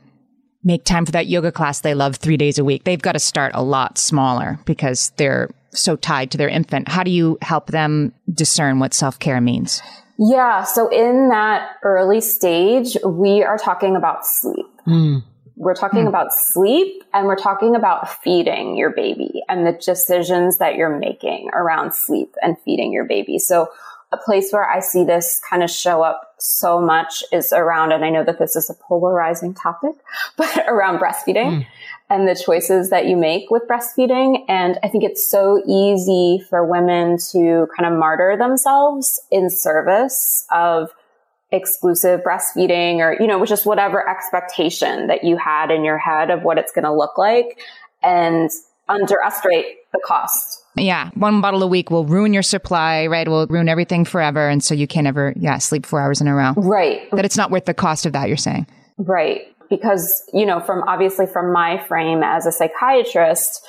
make 0.64 0.84
time 0.84 1.04
for 1.04 1.12
that 1.12 1.26
yoga 1.26 1.52
class 1.52 1.80
they 1.80 1.94
love 1.94 2.16
three 2.16 2.36
days 2.36 2.58
a 2.58 2.64
week. 2.64 2.84
They've 2.84 3.00
got 3.00 3.12
to 3.12 3.18
start 3.18 3.52
a 3.54 3.62
lot 3.62 3.98
smaller 3.98 4.58
because 4.64 5.12
they're 5.16 5.50
so 5.72 5.94
tied 5.94 6.30
to 6.30 6.38
their 6.38 6.48
infant. 6.48 6.88
How 6.88 7.02
do 7.02 7.10
you 7.10 7.38
help 7.42 7.66
them 7.66 8.12
discern 8.32 8.78
what 8.78 8.94
self 8.94 9.18
care 9.18 9.40
means? 9.40 9.82
Yeah. 10.18 10.62
So 10.64 10.88
in 10.88 11.28
that 11.30 11.76
early 11.82 12.20
stage, 12.20 12.96
we 13.04 13.42
are 13.42 13.58
talking 13.58 13.96
about 13.96 14.26
sleep. 14.26 14.66
Mm. 14.86 15.24
We're 15.56 15.74
talking 15.74 16.04
mm. 16.04 16.08
about 16.08 16.32
sleep 16.32 17.04
and 17.12 17.26
we're 17.26 17.36
talking 17.36 17.76
about 17.76 18.22
feeding 18.22 18.76
your 18.76 18.90
baby 18.90 19.42
and 19.48 19.66
the 19.66 19.72
decisions 19.72 20.58
that 20.58 20.76
you're 20.76 20.98
making 20.98 21.50
around 21.52 21.94
sleep 21.94 22.34
and 22.42 22.56
feeding 22.64 22.92
your 22.92 23.04
baby. 23.04 23.38
So 23.38 23.68
a 24.12 24.16
place 24.16 24.52
where 24.52 24.68
I 24.68 24.80
see 24.80 25.04
this 25.04 25.40
kind 25.48 25.62
of 25.62 25.70
show 25.70 26.02
up 26.02 26.34
so 26.38 26.80
much 26.80 27.24
is 27.32 27.52
around, 27.52 27.90
and 27.90 28.04
I 28.04 28.10
know 28.10 28.22
that 28.22 28.38
this 28.38 28.54
is 28.54 28.70
a 28.70 28.74
polarizing 28.74 29.54
topic, 29.54 29.94
but 30.36 30.64
around 30.68 30.98
breastfeeding. 30.98 31.62
Mm 31.62 31.66
and 32.14 32.28
the 32.28 32.40
choices 32.40 32.90
that 32.90 33.06
you 33.06 33.16
make 33.16 33.50
with 33.50 33.64
breastfeeding. 33.68 34.44
And 34.48 34.78
I 34.84 34.88
think 34.88 35.02
it's 35.02 35.28
so 35.28 35.60
easy 35.66 36.44
for 36.48 36.64
women 36.64 37.18
to 37.32 37.66
kind 37.76 37.92
of 37.92 37.98
martyr 37.98 38.36
themselves 38.38 39.20
in 39.32 39.50
service 39.50 40.46
of 40.54 40.90
exclusive 41.50 42.20
breastfeeding 42.20 42.98
or, 42.98 43.16
you 43.20 43.26
know, 43.26 43.44
just 43.44 43.66
whatever 43.66 44.08
expectation 44.08 45.08
that 45.08 45.24
you 45.24 45.36
had 45.36 45.72
in 45.72 45.84
your 45.84 45.98
head 45.98 46.30
of 46.30 46.42
what 46.42 46.56
it's 46.56 46.70
going 46.70 46.84
to 46.84 46.92
look 46.92 47.18
like 47.18 47.58
and 48.02 48.50
underestimate 48.88 49.78
the 49.92 50.00
cost 50.04 50.62
Yeah, 50.76 51.10
one 51.14 51.40
bottle 51.40 51.62
a 51.62 51.66
week 51.66 51.90
will 51.90 52.04
ruin 52.04 52.32
your 52.32 52.42
supply, 52.42 53.06
right? 53.06 53.26
Will 53.26 53.46
ruin 53.46 53.68
everything 53.68 54.04
forever. 54.04 54.48
And 54.48 54.62
so 54.62 54.74
you 54.74 54.86
can't 54.86 55.06
ever, 55.06 55.32
yeah, 55.36 55.58
sleep 55.58 55.86
four 55.86 56.00
hours 56.00 56.20
in 56.20 56.28
a 56.28 56.34
row. 56.34 56.52
Right. 56.56 57.10
That 57.12 57.24
it's 57.24 57.36
not 57.36 57.50
worth 57.50 57.64
the 57.64 57.74
cost 57.74 58.06
of 58.06 58.12
that, 58.12 58.28
you're 58.28 58.36
saying. 58.36 58.66
Right. 58.98 59.53
Because, 59.70 60.22
you 60.32 60.46
know, 60.46 60.60
from 60.60 60.82
obviously 60.88 61.26
from 61.26 61.52
my 61.52 61.78
frame 61.86 62.22
as 62.22 62.46
a 62.46 62.52
psychiatrist, 62.52 63.64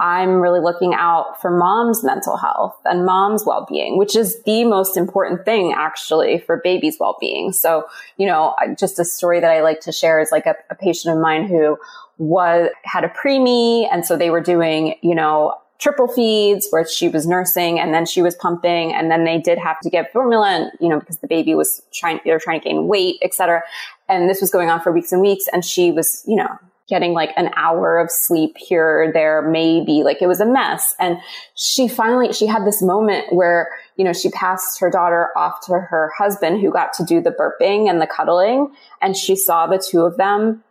I'm 0.00 0.40
really 0.40 0.60
looking 0.60 0.94
out 0.94 1.40
for 1.42 1.50
mom's 1.50 2.04
mental 2.04 2.36
health 2.36 2.76
and 2.84 3.04
mom's 3.04 3.44
well-being, 3.44 3.98
which 3.98 4.14
is 4.14 4.40
the 4.44 4.64
most 4.64 4.96
important 4.96 5.44
thing 5.44 5.74
actually 5.76 6.38
for 6.38 6.60
baby's 6.62 6.98
well-being. 7.00 7.52
So, 7.52 7.84
you 8.16 8.26
know, 8.26 8.54
just 8.78 9.00
a 9.00 9.04
story 9.04 9.40
that 9.40 9.50
I 9.50 9.60
like 9.60 9.80
to 9.80 9.92
share 9.92 10.20
is 10.20 10.30
like 10.30 10.46
a, 10.46 10.54
a 10.70 10.76
patient 10.76 11.16
of 11.16 11.20
mine 11.20 11.48
who 11.48 11.78
was, 12.18 12.70
had 12.84 13.02
a 13.02 13.08
preemie. 13.08 13.88
And 13.90 14.06
so 14.06 14.16
they 14.16 14.30
were 14.30 14.40
doing, 14.40 14.94
you 15.02 15.16
know, 15.16 15.54
triple 15.78 16.08
feeds 16.08 16.66
where 16.70 16.86
she 16.86 17.08
was 17.08 17.26
nursing 17.26 17.78
and 17.78 17.94
then 17.94 18.04
she 18.04 18.20
was 18.20 18.34
pumping 18.34 18.92
and 18.92 19.10
then 19.10 19.24
they 19.24 19.38
did 19.38 19.58
have 19.58 19.78
to 19.80 19.88
give 19.88 20.06
formula 20.12 20.48
and 20.48 20.72
you 20.80 20.88
know 20.88 20.98
because 20.98 21.18
the 21.18 21.28
baby 21.28 21.54
was 21.54 21.82
trying 21.92 22.18
they 22.24 22.32
were 22.32 22.40
trying 22.40 22.60
to 22.60 22.68
gain 22.68 22.88
weight 22.88 23.16
etc 23.22 23.62
and 24.08 24.28
this 24.28 24.40
was 24.40 24.50
going 24.50 24.68
on 24.68 24.80
for 24.80 24.90
weeks 24.90 25.12
and 25.12 25.20
weeks 25.20 25.44
and 25.52 25.64
she 25.64 25.92
was 25.92 26.24
you 26.26 26.36
know 26.36 26.58
getting 26.88 27.12
like 27.12 27.30
an 27.36 27.50
hour 27.54 27.98
of 27.98 28.10
sleep 28.10 28.56
here 28.56 29.02
or 29.02 29.12
there 29.12 29.42
maybe 29.42 30.02
like 30.02 30.22
it 30.22 30.26
was 30.26 30.40
a 30.40 30.46
mess. 30.46 30.94
And 30.98 31.18
she 31.54 31.86
finally 31.86 32.32
she 32.32 32.46
had 32.46 32.64
this 32.64 32.82
moment 32.82 33.32
where 33.32 33.68
you 33.96 34.04
know 34.04 34.12
she 34.12 34.30
passed 34.30 34.80
her 34.80 34.90
daughter 34.90 35.28
off 35.36 35.64
to 35.66 35.72
her 35.72 36.10
husband 36.16 36.60
who 36.60 36.72
got 36.72 36.92
to 36.94 37.04
do 37.04 37.20
the 37.20 37.30
burping 37.30 37.88
and 37.90 38.00
the 38.00 38.06
cuddling 38.06 38.74
and 39.02 39.16
she 39.16 39.36
saw 39.36 39.66
the 39.66 39.78
two 39.78 40.00
of 40.00 40.16
them 40.16 40.64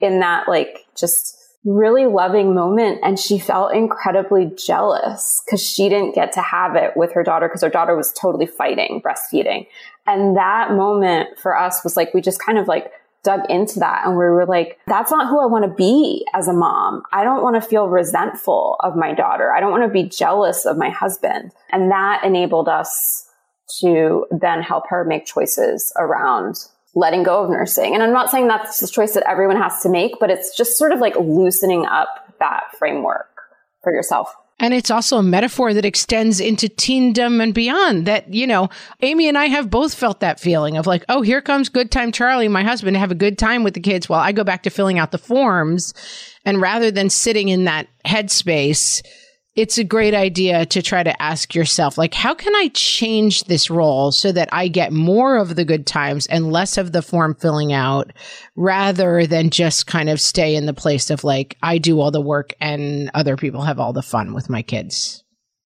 in 0.00 0.20
that 0.20 0.48
like 0.48 0.86
just 0.96 1.37
really 1.64 2.06
loving 2.06 2.54
moment 2.54 3.00
and 3.02 3.18
she 3.18 3.38
felt 3.38 3.74
incredibly 3.74 4.50
jealous 4.56 5.42
because 5.44 5.62
she 5.62 5.88
didn't 5.88 6.14
get 6.14 6.32
to 6.32 6.40
have 6.40 6.76
it 6.76 6.96
with 6.96 7.12
her 7.12 7.22
daughter 7.22 7.48
because 7.48 7.62
her 7.62 7.68
daughter 7.68 7.96
was 7.96 8.12
totally 8.12 8.46
fighting 8.46 9.02
breastfeeding. 9.04 9.66
And 10.06 10.36
that 10.36 10.72
moment 10.72 11.38
for 11.38 11.56
us 11.56 11.82
was 11.82 11.96
like 11.96 12.14
we 12.14 12.20
just 12.20 12.40
kind 12.40 12.58
of 12.58 12.68
like 12.68 12.92
dug 13.24 13.40
into 13.50 13.80
that 13.80 14.06
and 14.06 14.12
we 14.12 14.24
were 14.24 14.46
like 14.46 14.78
that's 14.86 15.10
not 15.10 15.28
who 15.28 15.40
i 15.40 15.44
want 15.44 15.64
to 15.64 15.74
be 15.74 16.24
as 16.34 16.46
a 16.46 16.52
mom. 16.52 17.02
I 17.12 17.24
don't 17.24 17.42
want 17.42 17.56
to 17.56 17.68
feel 17.68 17.88
resentful 17.88 18.76
of 18.80 18.94
my 18.94 19.12
daughter. 19.12 19.52
I 19.52 19.60
don't 19.60 19.72
want 19.72 19.82
to 19.82 19.88
be 19.88 20.08
jealous 20.08 20.64
of 20.64 20.78
my 20.78 20.90
husband. 20.90 21.52
And 21.70 21.90
that 21.90 22.22
enabled 22.24 22.68
us 22.68 23.26
to 23.80 24.26
then 24.30 24.62
help 24.62 24.84
her 24.88 25.04
make 25.04 25.26
choices 25.26 25.92
around 25.98 26.56
letting 26.94 27.22
go 27.22 27.44
of 27.44 27.50
nursing. 27.50 27.94
And 27.94 28.02
I'm 28.02 28.12
not 28.12 28.30
saying 28.30 28.48
that's 28.48 28.80
the 28.80 28.88
choice 28.88 29.14
that 29.14 29.28
everyone 29.28 29.56
has 29.56 29.80
to 29.82 29.88
make, 29.88 30.12
but 30.18 30.30
it's 30.30 30.56
just 30.56 30.76
sort 30.76 30.92
of 30.92 31.00
like 31.00 31.14
loosening 31.16 31.86
up 31.86 32.08
that 32.40 32.64
framework 32.78 33.28
for 33.82 33.92
yourself. 33.92 34.34
And 34.60 34.74
it's 34.74 34.90
also 34.90 35.18
a 35.18 35.22
metaphor 35.22 35.72
that 35.72 35.84
extends 35.84 36.40
into 36.40 36.66
teendom 36.66 37.40
and 37.40 37.54
beyond. 37.54 38.06
That, 38.06 38.32
you 38.34 38.46
know, 38.46 38.70
Amy 39.02 39.28
and 39.28 39.38
I 39.38 39.46
have 39.46 39.70
both 39.70 39.94
felt 39.94 40.18
that 40.20 40.40
feeling 40.40 40.76
of 40.76 40.86
like, 40.86 41.04
oh, 41.08 41.22
here 41.22 41.40
comes 41.40 41.68
good 41.68 41.92
time 41.92 42.10
Charlie, 42.10 42.48
my 42.48 42.64
husband, 42.64 42.96
have 42.96 43.12
a 43.12 43.16
good 43.16 43.38
time 43.38 43.62
with 43.62 43.74
the 43.74 43.80
kids 43.80 44.08
while 44.08 44.20
I 44.20 44.32
go 44.32 44.42
back 44.42 44.64
to 44.64 44.70
filling 44.70 44.98
out 44.98 45.12
the 45.12 45.18
forms. 45.18 45.94
And 46.44 46.60
rather 46.60 46.90
than 46.90 47.08
sitting 47.08 47.48
in 47.48 47.64
that 47.64 47.86
headspace, 48.04 49.02
it's 49.58 49.76
a 49.76 49.82
great 49.82 50.14
idea 50.14 50.64
to 50.66 50.80
try 50.80 51.02
to 51.02 51.20
ask 51.20 51.52
yourself, 51.52 51.98
like, 51.98 52.14
how 52.14 52.32
can 52.32 52.54
I 52.54 52.70
change 52.74 53.42
this 53.44 53.68
role 53.68 54.12
so 54.12 54.30
that 54.30 54.48
I 54.52 54.68
get 54.68 54.92
more 54.92 55.36
of 55.36 55.56
the 55.56 55.64
good 55.64 55.84
times 55.84 56.26
and 56.26 56.52
less 56.52 56.78
of 56.78 56.92
the 56.92 57.02
form 57.02 57.34
filling 57.34 57.72
out 57.72 58.12
rather 58.54 59.26
than 59.26 59.50
just 59.50 59.88
kind 59.88 60.10
of 60.10 60.20
stay 60.20 60.54
in 60.54 60.66
the 60.66 60.72
place 60.72 61.10
of 61.10 61.24
like, 61.24 61.56
I 61.60 61.78
do 61.78 61.98
all 61.98 62.12
the 62.12 62.20
work 62.20 62.54
and 62.60 63.10
other 63.14 63.36
people 63.36 63.62
have 63.62 63.80
all 63.80 63.92
the 63.92 64.00
fun 64.00 64.32
with 64.32 64.48
my 64.48 64.62
kids. 64.62 65.24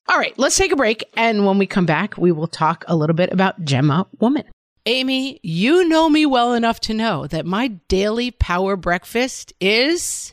All 0.09 0.17
right, 0.17 0.33
let's 0.39 0.57
take 0.57 0.73
a 0.73 0.77
break. 0.77 1.05
And 1.15 1.45
when 1.45 1.59
we 1.59 1.67
come 1.67 1.85
back, 1.85 2.17
we 2.17 2.33
will 2.33 2.49
talk 2.49 2.87
a 2.89 2.97
little 2.97 3.15
bit 3.15 3.31
about 3.31 3.63
Gemma 3.63 4.07
Women. 4.21 4.45
Amy, 4.87 5.39
you 5.43 5.87
know 5.87 6.09
me 6.09 6.25
well 6.25 6.55
enough 6.55 6.81
to 6.81 6.95
know 6.95 7.27
that 7.27 7.45
my 7.45 7.69
daily 7.89 8.31
power 8.31 8.75
breakfast 8.75 9.53
is 9.61 10.33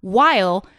while 0.00 0.64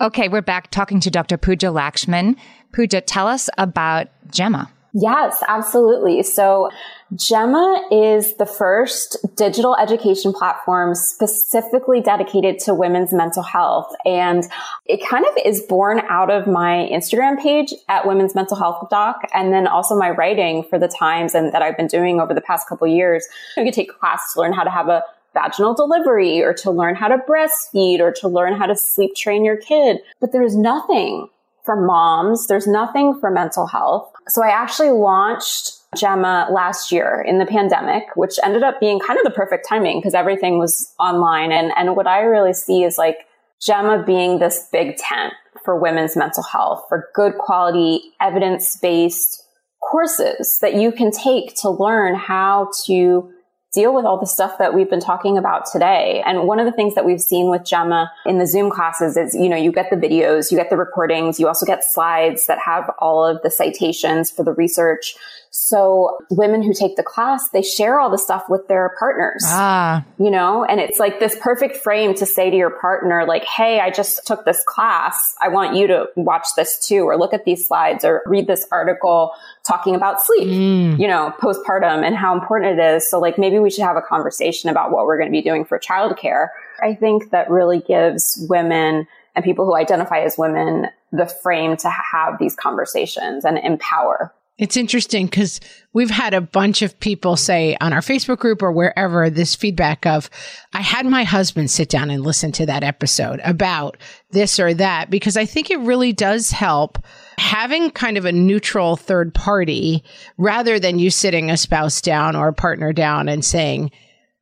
Okay, 0.00 0.28
we're 0.28 0.42
back 0.42 0.70
talking 0.70 1.00
to 1.00 1.10
Dr. 1.10 1.36
Pooja 1.36 1.66
Lakshmin. 1.66 2.36
Pooja, 2.72 3.00
tell 3.00 3.26
us 3.26 3.50
about 3.58 4.06
Gemma. 4.30 4.70
Yes, 4.94 5.42
absolutely. 5.48 6.22
So 6.22 6.70
Gemma 7.16 7.88
is 7.90 8.36
the 8.36 8.46
first 8.46 9.16
digital 9.36 9.76
education 9.76 10.32
platform 10.32 10.94
specifically 10.94 12.00
dedicated 12.00 12.60
to 12.60 12.74
women's 12.74 13.12
mental 13.12 13.42
health. 13.42 13.92
And 14.06 14.44
it 14.86 15.04
kind 15.04 15.26
of 15.26 15.32
is 15.44 15.62
born 15.62 16.00
out 16.08 16.30
of 16.30 16.46
my 16.46 16.88
Instagram 16.92 17.36
page 17.42 17.74
at 17.88 18.06
Women's 18.06 18.36
Mental 18.36 18.56
Health 18.56 18.88
Doc, 18.90 19.20
and 19.34 19.52
then 19.52 19.66
also 19.66 19.96
my 19.96 20.10
writing 20.10 20.64
for 20.70 20.78
the 20.78 20.88
Times 20.88 21.34
and 21.34 21.52
that 21.52 21.60
I've 21.60 21.76
been 21.76 21.88
doing 21.88 22.20
over 22.20 22.32
the 22.32 22.40
past 22.40 22.68
couple 22.68 22.86
years. 22.86 23.26
You 23.56 23.64
can 23.64 23.72
take 23.72 23.90
class 23.98 24.32
to 24.34 24.40
learn 24.40 24.52
how 24.52 24.62
to 24.62 24.70
have 24.70 24.88
a 24.88 25.02
vaginal 25.38 25.74
delivery 25.74 26.42
or 26.42 26.52
to 26.54 26.70
learn 26.70 26.94
how 26.94 27.08
to 27.08 27.18
breastfeed 27.18 28.00
or 28.00 28.12
to 28.12 28.28
learn 28.28 28.54
how 28.54 28.66
to 28.66 28.76
sleep 28.76 29.14
train 29.14 29.44
your 29.44 29.56
kid. 29.56 29.98
But 30.20 30.32
there's 30.32 30.56
nothing 30.56 31.28
for 31.64 31.76
moms. 31.76 32.46
There's 32.46 32.66
nothing 32.66 33.18
for 33.20 33.30
mental 33.30 33.66
health. 33.66 34.10
So 34.28 34.42
I 34.42 34.48
actually 34.48 34.90
launched 34.90 35.72
Gemma 35.96 36.48
last 36.50 36.92
year 36.92 37.24
in 37.26 37.38
the 37.38 37.46
pandemic, 37.46 38.04
which 38.14 38.38
ended 38.42 38.62
up 38.62 38.80
being 38.80 39.00
kind 39.00 39.18
of 39.18 39.24
the 39.24 39.30
perfect 39.30 39.66
timing 39.68 39.98
because 39.98 40.14
everything 40.14 40.58
was 40.58 40.92
online. 40.98 41.52
And, 41.52 41.72
and 41.76 41.96
what 41.96 42.06
I 42.06 42.20
really 42.20 42.52
see 42.52 42.84
is 42.84 42.98
like 42.98 43.18
Gemma 43.60 44.02
being 44.06 44.38
this 44.38 44.66
big 44.72 44.96
tent 44.96 45.34
for 45.64 45.78
women's 45.78 46.16
mental 46.16 46.42
health, 46.42 46.84
for 46.88 47.08
good 47.14 47.34
quality, 47.38 48.00
evidence 48.20 48.76
based 48.76 49.42
courses 49.90 50.58
that 50.60 50.74
you 50.74 50.92
can 50.92 51.10
take 51.10 51.54
to 51.56 51.70
learn 51.70 52.14
how 52.14 52.70
to 52.86 53.30
deal 53.72 53.94
with 53.94 54.04
all 54.04 54.18
the 54.18 54.26
stuff 54.26 54.56
that 54.58 54.72
we've 54.72 54.88
been 54.88 55.00
talking 55.00 55.36
about 55.36 55.66
today. 55.70 56.22
And 56.24 56.46
one 56.46 56.58
of 56.58 56.64
the 56.64 56.72
things 56.72 56.94
that 56.94 57.04
we've 57.04 57.20
seen 57.20 57.50
with 57.50 57.64
Gemma 57.64 58.10
in 58.24 58.38
the 58.38 58.46
Zoom 58.46 58.70
classes 58.70 59.16
is, 59.16 59.34
you 59.34 59.48
know, 59.48 59.56
you 59.56 59.72
get 59.72 59.90
the 59.90 59.96
videos, 59.96 60.50
you 60.50 60.56
get 60.56 60.70
the 60.70 60.76
recordings, 60.76 61.38
you 61.38 61.46
also 61.46 61.66
get 61.66 61.84
slides 61.84 62.46
that 62.46 62.58
have 62.58 62.90
all 62.98 63.24
of 63.24 63.42
the 63.42 63.50
citations 63.50 64.30
for 64.30 64.42
the 64.42 64.54
research. 64.54 65.16
So 65.50 66.18
women 66.30 66.62
who 66.62 66.72
take 66.72 66.96
the 66.96 67.02
class, 67.02 67.48
they 67.50 67.62
share 67.62 67.98
all 67.98 68.10
the 68.10 68.18
stuff 68.18 68.44
with 68.48 68.68
their 68.68 68.94
partners. 68.98 69.42
Ah. 69.46 70.04
You 70.18 70.30
know, 70.30 70.64
and 70.64 70.80
it's 70.80 70.98
like 70.98 71.20
this 71.20 71.36
perfect 71.40 71.76
frame 71.76 72.14
to 72.14 72.26
say 72.26 72.50
to 72.50 72.56
your 72.56 72.70
partner, 72.70 73.24
like, 73.26 73.44
Hey, 73.44 73.80
I 73.80 73.90
just 73.90 74.26
took 74.26 74.44
this 74.44 74.62
class. 74.64 75.34
I 75.40 75.48
want 75.48 75.76
you 75.76 75.86
to 75.88 76.06
watch 76.16 76.46
this 76.56 76.78
too, 76.86 77.02
or 77.04 77.16
look 77.16 77.32
at 77.32 77.44
these 77.44 77.66
slides 77.66 78.04
or 78.04 78.22
read 78.26 78.46
this 78.46 78.66
article 78.70 79.32
talking 79.66 79.94
about 79.94 80.20
sleep, 80.22 80.48
mm. 80.48 80.98
you 80.98 81.08
know, 81.08 81.34
postpartum 81.40 82.04
and 82.04 82.16
how 82.16 82.34
important 82.34 82.78
it 82.78 82.82
is. 82.82 83.08
So 83.10 83.18
like 83.18 83.38
maybe 83.38 83.58
we 83.58 83.70
should 83.70 83.84
have 83.84 83.96
a 83.96 84.02
conversation 84.02 84.70
about 84.70 84.90
what 84.90 85.06
we're 85.06 85.18
going 85.18 85.28
to 85.28 85.36
be 85.36 85.42
doing 85.42 85.64
for 85.64 85.78
childcare. 85.78 86.48
I 86.82 86.94
think 86.94 87.30
that 87.30 87.50
really 87.50 87.80
gives 87.80 88.44
women 88.48 89.06
and 89.34 89.44
people 89.44 89.66
who 89.66 89.76
identify 89.76 90.20
as 90.20 90.36
women 90.36 90.88
the 91.12 91.26
frame 91.26 91.76
to 91.78 91.88
have 91.88 92.38
these 92.38 92.54
conversations 92.54 93.44
and 93.44 93.58
empower 93.58 94.32
it's 94.58 94.76
interesting 94.76 95.26
because 95.26 95.60
we've 95.92 96.10
had 96.10 96.34
a 96.34 96.40
bunch 96.40 96.82
of 96.82 96.98
people 96.98 97.36
say 97.36 97.76
on 97.80 97.92
our 97.92 98.00
Facebook 98.00 98.38
group 98.38 98.60
or 98.60 98.72
wherever 98.72 99.30
this 99.30 99.54
feedback 99.54 100.04
of, 100.04 100.28
I 100.72 100.80
had 100.80 101.06
my 101.06 101.22
husband 101.22 101.70
sit 101.70 101.88
down 101.88 102.10
and 102.10 102.24
listen 102.24 102.50
to 102.52 102.66
that 102.66 102.82
episode 102.82 103.40
about 103.44 103.96
this 104.30 104.58
or 104.58 104.74
that, 104.74 105.10
because 105.10 105.36
I 105.36 105.46
think 105.46 105.70
it 105.70 105.78
really 105.78 106.12
does 106.12 106.50
help 106.50 106.98
having 107.38 107.92
kind 107.92 108.18
of 108.18 108.24
a 108.24 108.32
neutral 108.32 108.96
third 108.96 109.32
party 109.32 110.02
rather 110.36 110.80
than 110.80 110.98
you 110.98 111.10
sitting 111.10 111.50
a 111.50 111.56
spouse 111.56 112.00
down 112.00 112.34
or 112.34 112.48
a 112.48 112.52
partner 112.52 112.92
down 112.92 113.28
and 113.28 113.44
saying, 113.44 113.92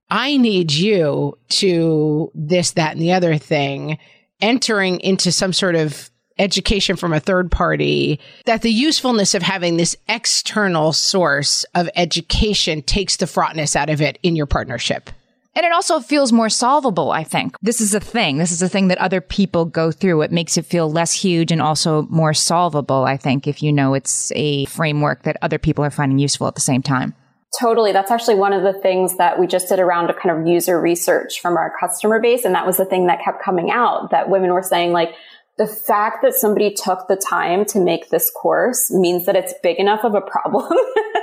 I 0.08 0.38
need 0.38 0.72
you 0.72 1.36
to 1.50 2.30
this, 2.34 2.70
that, 2.72 2.92
and 2.92 3.02
the 3.02 3.12
other 3.12 3.36
thing, 3.36 3.98
entering 4.40 5.00
into 5.00 5.30
some 5.30 5.52
sort 5.52 5.74
of 5.74 6.10
education 6.38 6.96
from 6.96 7.12
a 7.12 7.20
third 7.20 7.50
party, 7.50 8.20
that 8.44 8.62
the 8.62 8.70
usefulness 8.70 9.34
of 9.34 9.42
having 9.42 9.76
this 9.76 9.96
external 10.08 10.92
source 10.92 11.64
of 11.74 11.88
education 11.96 12.82
takes 12.82 13.16
the 13.16 13.26
fraughtness 13.26 13.76
out 13.76 13.90
of 13.90 14.00
it 14.00 14.18
in 14.22 14.36
your 14.36 14.46
partnership. 14.46 15.10
And 15.54 15.64
it 15.64 15.72
also 15.72 16.00
feels 16.00 16.32
more 16.32 16.50
solvable, 16.50 17.10
I 17.10 17.24
think. 17.24 17.56
This 17.62 17.80
is 17.80 17.94
a 17.94 18.00
thing. 18.00 18.36
This 18.36 18.52
is 18.52 18.60
a 18.60 18.68
thing 18.68 18.88
that 18.88 18.98
other 18.98 19.22
people 19.22 19.64
go 19.64 19.90
through. 19.90 20.20
It 20.20 20.30
makes 20.30 20.58
it 20.58 20.66
feel 20.66 20.92
less 20.92 21.14
huge 21.14 21.50
and 21.50 21.62
also 21.62 22.02
more 22.10 22.34
solvable, 22.34 23.04
I 23.04 23.16
think, 23.16 23.46
if 23.46 23.62
you 23.62 23.72
know 23.72 23.94
it's 23.94 24.30
a 24.36 24.66
framework 24.66 25.22
that 25.22 25.38
other 25.40 25.58
people 25.58 25.82
are 25.82 25.90
finding 25.90 26.18
useful 26.18 26.46
at 26.46 26.56
the 26.56 26.60
same 26.60 26.82
time. 26.82 27.14
Totally. 27.58 27.92
That's 27.92 28.10
actually 28.10 28.34
one 28.34 28.52
of 28.52 28.62
the 28.64 28.78
things 28.80 29.16
that 29.16 29.40
we 29.40 29.46
just 29.46 29.70
did 29.70 29.78
around 29.78 30.10
a 30.10 30.14
kind 30.14 30.38
of 30.38 30.46
user 30.46 30.78
research 30.78 31.40
from 31.40 31.56
our 31.56 31.72
customer 31.80 32.20
base. 32.20 32.44
And 32.44 32.54
that 32.54 32.66
was 32.66 32.76
the 32.76 32.84
thing 32.84 33.06
that 33.06 33.24
kept 33.24 33.42
coming 33.42 33.70
out 33.70 34.10
that 34.10 34.28
women 34.28 34.52
were 34.52 34.62
saying 34.62 34.92
like, 34.92 35.14
the 35.58 35.66
fact 35.66 36.22
that 36.22 36.34
somebody 36.34 36.72
took 36.74 37.08
the 37.08 37.16
time 37.16 37.64
to 37.66 37.80
make 37.80 38.10
this 38.10 38.30
course 38.30 38.90
means 38.90 39.26
that 39.26 39.36
it's 39.36 39.54
big 39.62 39.78
enough 39.78 40.04
of 40.04 40.14
a 40.14 40.20
problem 40.20 40.70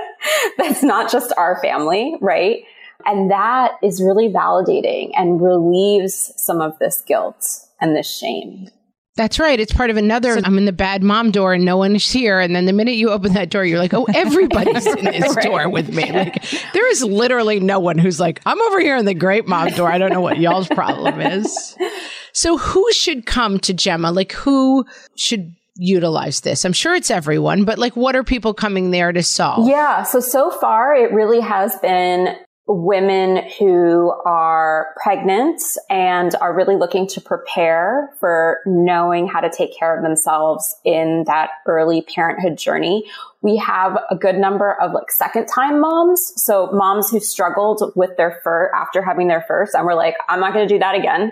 that's 0.58 0.84
not 0.84 1.12
just 1.12 1.32
our 1.38 1.62
family, 1.62 2.16
right? 2.20 2.64
And 3.06 3.30
that 3.32 3.74
is 3.84 4.02
really 4.02 4.30
validating 4.30 5.12
and 5.16 5.42
relieves 5.42 6.34
some 6.38 6.62
of 6.62 6.80
this 6.80 7.02
guilt 7.02 7.46
and 7.80 7.96
this 7.96 8.10
shame. 8.10 8.70
That's 9.16 9.38
right. 9.38 9.60
It's 9.60 9.72
part 9.72 9.92
of 9.92 9.98
another. 9.98 10.40
I'm 10.44 10.58
in 10.58 10.66
the 10.66 10.72
bad 10.72 11.04
mom 11.04 11.30
door 11.30 11.54
and 11.54 11.64
no 11.64 11.78
one 11.78 11.96
is 11.96 12.10
here. 12.10 12.40
And 12.40 12.56
then 12.56 12.66
the 12.66 12.74
minute 12.74 12.96
you 12.96 13.12
open 13.12 13.34
that 13.34 13.52
door, 13.52 13.64
you're 13.64 13.78
like, 13.78 13.94
oh, 13.94 14.08
everybody's 14.16 14.88
in 14.88 15.06
this 15.06 15.36
right. 15.36 15.46
door 15.46 15.70
with 15.70 15.94
me. 15.94 16.12
Like, 16.12 16.44
there 16.74 16.90
is 16.90 17.04
literally 17.04 17.60
no 17.60 17.80
one 17.80 18.00
who's 18.00 18.20
like, 18.20 18.42
I'm 18.48 18.60
over 18.64 18.80
here 18.80 18.98
in 18.98 19.06
the 19.06 19.14
great 19.14 19.48
mom 19.48 19.68
door. 19.70 19.92
I 19.92 20.00
don't 20.00 20.12
know 20.12 20.22
what 20.22 20.40
y'all's 20.40 20.68
problem 20.68 21.22
is. 21.22 21.78
So 22.34 22.58
who 22.58 22.92
should 22.92 23.26
come 23.26 23.60
to 23.60 23.74
Gemma? 23.74 24.12
Like 24.12 24.32
who 24.32 24.86
should 25.16 25.56
utilize 25.76 26.42
this? 26.42 26.66
I'm 26.66 26.74
sure 26.74 26.96
it's 26.96 27.12
everyone, 27.12 27.64
but 27.64 27.80
like 27.80 27.96
what 27.96 28.16
are 28.16 28.24
people 28.24 28.54
coming 28.54 28.92
there 28.92 29.12
to 29.12 29.24
solve? 29.24 29.68
Yeah. 29.68 30.04
So, 30.04 30.20
so 30.20 30.52
far 30.52 30.96
it 30.96 31.12
really 31.12 31.40
has 31.40 31.76
been 31.80 32.36
women 32.66 33.44
who 33.60 34.12
are 34.26 34.96
pregnant 35.02 35.62
and 35.90 36.34
are 36.36 36.56
really 36.56 36.78
looking 36.78 37.06
to 37.08 37.20
prepare 37.20 38.10
for 38.20 38.60
knowing 38.66 39.28
how 39.28 39.42
to 39.42 39.50
take 39.50 39.78
care 39.78 39.96
of 39.96 40.04
themselves 40.04 40.76
in 40.86 41.26
that 41.28 41.50
early 41.68 42.02
parenthood 42.02 42.58
journey 42.58 43.06
we 43.44 43.58
have 43.58 44.00
a 44.10 44.16
good 44.16 44.38
number 44.38 44.74
of 44.82 44.94
like 44.94 45.12
second 45.12 45.48
time 45.48 45.82
moms. 45.82 46.34
So 46.42 46.72
moms 46.72 47.10
who 47.10 47.20
struggled 47.20 47.92
with 47.94 48.16
their 48.16 48.40
fur 48.42 48.72
after 48.74 49.04
having 49.04 49.28
their 49.28 49.44
first 49.48 49.76
and 49.76 49.86
we're 49.86 49.96
like, 49.96 50.16
I'm 50.30 50.40
not 50.40 50.54
going 50.54 50.66
to 50.66 50.74
do 50.74 50.80
that 50.80 50.96
again. 50.96 51.30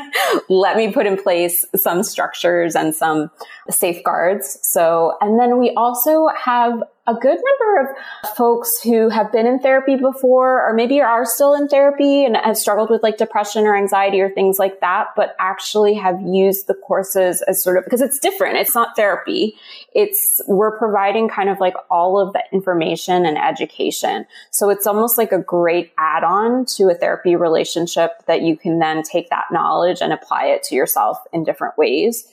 Let 0.48 0.76
me 0.76 0.92
put 0.92 1.06
in 1.06 1.16
place 1.16 1.64
some 1.76 2.02
structures 2.02 2.74
and 2.74 2.94
some 2.94 3.30
safeguards. 3.70 4.58
So, 4.62 5.16
and 5.20 5.38
then 5.38 5.58
we 5.58 5.70
also 5.76 6.26
have 6.36 6.82
a 7.08 7.14
good 7.14 7.36
number 7.36 7.80
of 7.80 8.36
folks 8.36 8.80
who 8.80 9.08
have 9.08 9.32
been 9.32 9.44
in 9.44 9.58
therapy 9.58 9.96
before 9.96 10.64
or 10.64 10.72
maybe 10.72 11.00
are 11.00 11.24
still 11.24 11.52
in 11.52 11.66
therapy 11.66 12.24
and 12.24 12.36
have 12.36 12.56
struggled 12.56 12.90
with 12.90 13.02
like 13.02 13.16
depression 13.16 13.66
or 13.66 13.76
anxiety 13.76 14.20
or 14.20 14.30
things 14.30 14.56
like 14.56 14.80
that, 14.80 15.08
but 15.16 15.34
actually 15.40 15.94
have 15.94 16.20
used 16.22 16.68
the 16.68 16.74
courses 16.74 17.42
as 17.42 17.60
sort 17.60 17.76
of, 17.76 17.82
because 17.82 18.00
it's 18.00 18.20
different. 18.20 18.56
It's 18.56 18.74
not 18.76 18.94
therapy. 18.94 19.56
It's, 19.92 20.40
we're 20.46 20.78
providing 20.78 21.28
kind 21.28 21.48
of 21.48 21.58
like 21.58 21.74
all 21.90 22.20
of 22.20 22.32
the 22.34 22.42
information 22.52 23.26
and 23.26 23.36
education. 23.36 24.24
So 24.52 24.70
it's 24.70 24.86
almost 24.86 25.18
like 25.18 25.32
a 25.32 25.40
great 25.40 25.92
add 25.98 26.22
on 26.22 26.66
to 26.76 26.84
a 26.84 26.94
therapy 26.94 27.34
relationship 27.34 28.12
that 28.26 28.42
you 28.42 28.56
can 28.56 28.78
then 28.78 29.02
take 29.02 29.28
that 29.30 29.46
knowledge 29.50 30.02
and 30.02 30.12
apply 30.12 30.46
it 30.46 30.62
to 30.64 30.76
yourself 30.76 31.18
in 31.32 31.42
different 31.42 31.76
ways. 31.76 32.28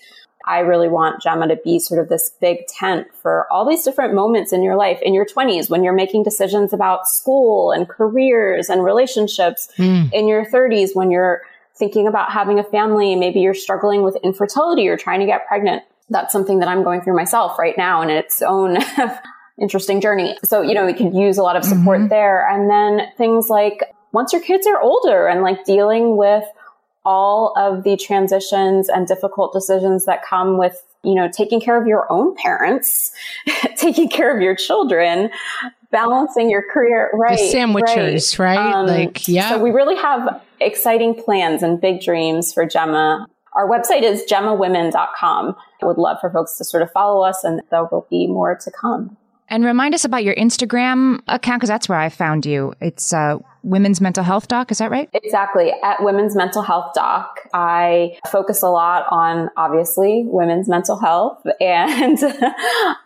I 0.45 0.59
really 0.59 0.87
want 0.87 1.21
Gemma 1.21 1.47
to 1.47 1.57
be 1.57 1.79
sort 1.79 2.01
of 2.01 2.09
this 2.09 2.31
big 2.41 2.65
tent 2.67 3.07
for 3.21 3.45
all 3.51 3.67
these 3.67 3.83
different 3.83 4.13
moments 4.13 4.53
in 4.53 4.63
your 4.63 4.75
life, 4.75 4.99
in 5.01 5.13
your 5.13 5.25
20s, 5.25 5.69
when 5.69 5.83
you're 5.83 5.93
making 5.93 6.23
decisions 6.23 6.73
about 6.73 7.07
school 7.07 7.71
and 7.71 7.87
careers 7.87 8.69
and 8.69 8.83
relationships, 8.83 9.69
mm. 9.77 10.11
in 10.13 10.27
your 10.27 10.45
30s, 10.45 10.95
when 10.95 11.11
you're 11.11 11.41
thinking 11.75 12.07
about 12.07 12.31
having 12.31 12.59
a 12.59 12.63
family, 12.63 13.15
maybe 13.15 13.39
you're 13.39 13.53
struggling 13.53 14.03
with 14.03 14.17
infertility 14.23 14.87
or 14.87 14.97
trying 14.97 15.19
to 15.19 15.25
get 15.25 15.47
pregnant. 15.47 15.83
That's 16.09 16.31
something 16.31 16.59
that 16.59 16.67
I'm 16.67 16.83
going 16.83 17.01
through 17.01 17.15
myself 17.15 17.59
right 17.59 17.77
now 17.77 18.01
in 18.01 18.09
its 18.09 18.41
own 18.41 18.77
interesting 19.61 20.01
journey. 20.01 20.37
So, 20.43 20.61
you 20.61 20.73
know, 20.73 20.85
we 20.85 20.93
could 20.93 21.13
use 21.13 21.37
a 21.37 21.43
lot 21.43 21.55
of 21.55 21.63
support 21.63 21.99
mm-hmm. 21.99 22.09
there. 22.09 22.47
And 22.47 22.69
then 22.69 23.07
things 23.17 23.49
like 23.49 23.83
once 24.11 24.33
your 24.33 24.41
kids 24.41 24.65
are 24.67 24.81
older 24.81 25.27
and 25.27 25.41
like 25.41 25.63
dealing 25.65 26.17
with 26.17 26.43
all 27.09 27.53
of 27.57 27.83
the 27.83 27.97
transitions 27.97 28.87
and 28.87 29.07
difficult 29.07 29.51
decisions 29.51 30.05
that 30.05 30.23
come 30.23 30.59
with, 30.59 30.85
you 31.03 31.15
know, 31.15 31.27
taking 31.27 31.59
care 31.59 31.81
of 31.81 31.87
your 31.87 32.05
own 32.11 32.35
parents, 32.35 33.11
taking 33.77 34.07
care 34.07 34.33
of 34.33 34.43
your 34.43 34.55
children, 34.55 35.31
balancing 35.89 36.51
your 36.51 36.61
career, 36.71 37.09
right? 37.15 37.39
The 37.39 37.51
sandwichers, 37.51 38.37
right? 38.37 38.57
right? 38.57 38.75
Um, 38.75 38.85
like, 38.85 39.27
yeah. 39.27 39.49
So 39.49 39.57
we 39.57 39.71
really 39.71 39.95
have 39.95 40.39
exciting 40.61 41.15
plans 41.15 41.63
and 41.63 41.81
big 41.81 41.99
dreams 41.99 42.53
for 42.53 42.63
Gemma. 42.67 43.25
Our 43.55 43.67
website 43.67 44.03
is 44.03 44.23
gemmawomen.com. 44.29 45.55
I 45.81 45.85
would 45.87 45.97
love 45.97 46.17
for 46.21 46.29
folks 46.29 46.59
to 46.59 46.63
sort 46.63 46.83
of 46.83 46.91
follow 46.91 47.23
us 47.23 47.43
and 47.43 47.63
there 47.71 47.85
will 47.85 48.05
be 48.11 48.27
more 48.27 48.55
to 48.55 48.69
come. 48.69 49.17
And 49.51 49.65
remind 49.65 49.95
us 49.95 50.05
about 50.05 50.23
your 50.23 50.35
Instagram 50.35 51.21
account 51.27 51.61
because 51.61 51.69
that's 51.69 51.89
where 51.89 51.97
I 51.97 52.09
found 52.09 52.45
you. 52.45 52.75
It's 52.79 53.11
uh, 53.11 53.39
Women's 53.69 54.01
Mental 54.01 54.23
Health 54.23 54.47
Doc. 54.47 54.71
Is 54.71 54.79
that 54.79 54.89
right? 54.89 55.09
Exactly. 55.13 55.71
At 55.83 56.03
Women's 56.03 56.35
Mental 56.35 56.63
Health 56.63 56.91
Doc, 56.95 57.39
I 57.53 58.17
focus 58.27 58.63
a 58.63 58.69
lot 58.69 59.05
on 59.11 59.49
obviously 59.57 60.23
women's 60.25 60.67
mental 60.67 60.97
health 60.97 61.45
and, 61.61 62.17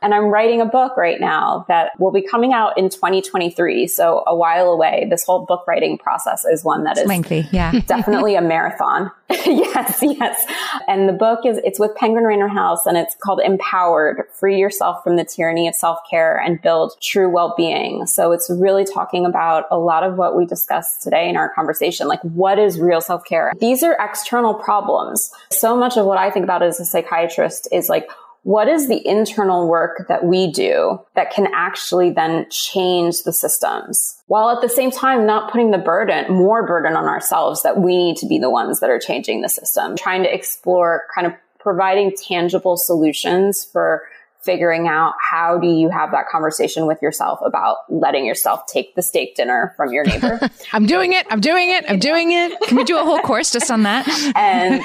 and 0.01 0.13
I'm 0.13 0.27
writing 0.27 0.61
a 0.61 0.65
book 0.65 0.95
right 0.95 1.19
now 1.19 1.65
that 1.67 1.91
will 1.99 2.11
be 2.11 2.21
coming 2.21 2.53
out 2.53 2.77
in 2.77 2.89
2023. 2.89 3.87
So 3.87 4.23
a 4.25 4.35
while 4.35 4.69
away. 4.69 5.07
This 5.09 5.23
whole 5.25 5.45
book 5.45 5.65
writing 5.67 5.97
process 5.97 6.45
is 6.45 6.63
one 6.63 6.85
that 6.85 6.97
is 6.97 7.07
lengthy. 7.07 7.47
Yeah. 7.51 7.71
definitely 7.85 8.35
a 8.35 8.41
marathon. 8.41 9.11
yes. 9.29 9.99
Yes. 10.01 10.45
And 10.87 11.09
the 11.09 11.13
book 11.13 11.45
is, 11.45 11.59
it's 11.63 11.79
with 11.79 11.93
Penguin 11.95 12.23
Random 12.23 12.49
House 12.49 12.85
and 12.85 12.97
it's 12.97 13.15
called 13.21 13.41
Empowered, 13.43 14.23
Free 14.39 14.59
Yourself 14.59 15.03
from 15.03 15.17
the 15.17 15.25
Tyranny 15.25 15.67
of 15.67 15.75
Self 15.75 15.99
Care 16.09 16.39
and 16.39 16.61
Build 16.61 16.93
True 17.01 17.29
Well-Being. 17.29 18.05
So 18.05 18.31
it's 18.31 18.49
really 18.49 18.85
talking 18.85 19.25
about 19.25 19.65
a 19.71 19.77
lot 19.77 20.03
of 20.03 20.15
what 20.15 20.37
we 20.37 20.45
discussed 20.53 21.01
today 21.01 21.27
in 21.29 21.35
our 21.35 21.49
conversation. 21.53 22.07
Like 22.07 22.21
what 22.21 22.59
is 22.59 22.79
real 22.79 23.01
self-care? 23.01 23.53
These 23.59 23.81
are 23.83 23.97
external 23.99 24.53
problems. 24.53 25.31
So 25.49 25.75
much 25.75 25.97
of 25.97 26.05
what 26.05 26.17
I 26.17 26.29
think 26.29 26.43
about 26.43 26.61
as 26.61 26.79
a 26.79 26.85
psychiatrist 26.85 27.67
is 27.71 27.89
like, 27.89 28.07
what 28.43 28.67
is 28.67 28.89
the 28.89 29.07
internal 29.07 29.69
work 29.69 30.05
that 30.09 30.25
we 30.25 30.51
do 30.51 30.99
that 31.15 31.31
can 31.31 31.47
actually 31.55 32.11
then 32.11 32.45
change 32.49 33.23
the 33.23 33.31
systems 33.31 34.21
while 34.27 34.49
at 34.49 34.61
the 34.61 34.67
same 34.67 34.91
time 34.91 35.25
not 35.25 35.49
putting 35.49 35.71
the 35.71 35.77
burden, 35.77 36.31
more 36.31 36.67
burden 36.67 36.97
on 36.97 37.05
ourselves 37.05 37.63
that 37.63 37.79
we 37.79 37.95
need 37.95 38.17
to 38.17 38.27
be 38.27 38.39
the 38.39 38.49
ones 38.49 38.81
that 38.81 38.89
are 38.89 38.99
changing 38.99 39.41
the 39.41 39.47
system, 39.49 39.95
trying 39.95 40.23
to 40.23 40.33
explore 40.33 41.03
kind 41.15 41.25
of 41.25 41.33
providing 41.59 42.13
tangible 42.15 42.75
solutions 42.75 43.63
for 43.63 44.03
figuring 44.43 44.87
out 44.87 45.13
how 45.19 45.57
do 45.57 45.67
you 45.67 45.89
have 45.89 46.11
that 46.11 46.27
conversation 46.27 46.85
with 46.85 47.01
yourself 47.01 47.39
about 47.45 47.77
letting 47.89 48.25
yourself 48.25 48.65
take 48.67 48.95
the 48.95 49.01
steak 49.01 49.35
dinner 49.35 49.73
from 49.77 49.91
your 49.91 50.03
neighbor. 50.03 50.39
I'm 50.73 50.85
doing 50.85 51.13
it. 51.13 51.25
I'm 51.29 51.39
doing 51.39 51.69
it. 51.69 51.85
I'm 51.89 51.99
doing 51.99 52.31
it. 52.31 52.59
Can 52.61 52.77
we 52.77 52.83
do 52.83 52.99
a 52.99 53.03
whole 53.03 53.19
course 53.19 53.51
just 53.51 53.71
on 53.71 53.83
that? 53.83 54.07
And 54.35 54.81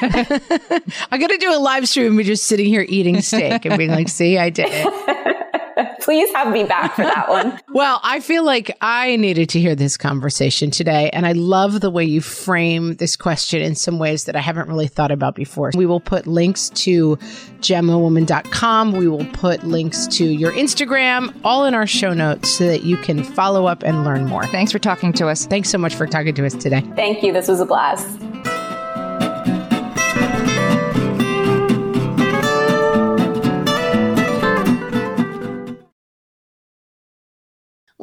I'm 1.10 1.18
going 1.18 1.30
to 1.30 1.38
do 1.38 1.54
a 1.54 1.58
live 1.58 1.88
stream. 1.88 2.16
We're 2.16 2.24
just 2.24 2.44
sitting 2.44 2.66
here 2.66 2.84
eating 2.88 3.20
steak 3.20 3.64
and 3.64 3.76
being 3.76 3.90
like, 3.90 4.08
see, 4.08 4.38
I 4.38 4.50
did 4.50 4.68
it. 4.70 5.24
Please 6.00 6.32
have 6.34 6.52
me 6.52 6.64
back 6.64 6.94
for 6.94 7.02
that 7.02 7.28
one. 7.28 7.58
well, 7.72 8.00
I 8.02 8.20
feel 8.20 8.44
like 8.44 8.76
I 8.80 9.16
needed 9.16 9.48
to 9.50 9.60
hear 9.60 9.74
this 9.74 9.96
conversation 9.96 10.70
today. 10.70 11.10
And 11.10 11.26
I 11.26 11.32
love 11.32 11.80
the 11.80 11.90
way 11.90 12.04
you 12.04 12.20
frame 12.20 12.94
this 12.96 13.16
question 13.16 13.62
in 13.62 13.74
some 13.74 13.98
ways 13.98 14.24
that 14.24 14.36
I 14.36 14.40
haven't 14.40 14.68
really 14.68 14.88
thought 14.88 15.10
about 15.10 15.34
before. 15.34 15.70
We 15.74 15.86
will 15.86 16.00
put 16.00 16.26
links 16.26 16.70
to 16.70 17.16
gemmawomen.com. 17.60 18.92
We 18.92 19.08
will 19.08 19.26
put 19.26 19.64
links 19.64 20.06
to 20.08 20.24
your 20.24 20.52
Instagram, 20.52 21.34
all 21.44 21.64
in 21.64 21.74
our 21.74 21.86
show 21.86 22.12
notes 22.12 22.56
so 22.56 22.66
that 22.66 22.84
you 22.84 22.96
can 22.96 23.22
follow 23.22 23.66
up 23.66 23.82
and 23.82 24.04
learn 24.04 24.26
more. 24.26 24.44
Thanks 24.46 24.72
for 24.72 24.78
talking 24.78 25.12
to 25.14 25.28
us. 25.28 25.46
Thanks 25.46 25.70
so 25.70 25.78
much 25.78 25.94
for 25.94 26.06
talking 26.06 26.34
to 26.34 26.46
us 26.46 26.54
today. 26.54 26.80
Thank 26.96 27.22
you. 27.22 27.32
This 27.32 27.48
was 27.48 27.60
a 27.60 27.66
blast. 27.66 28.27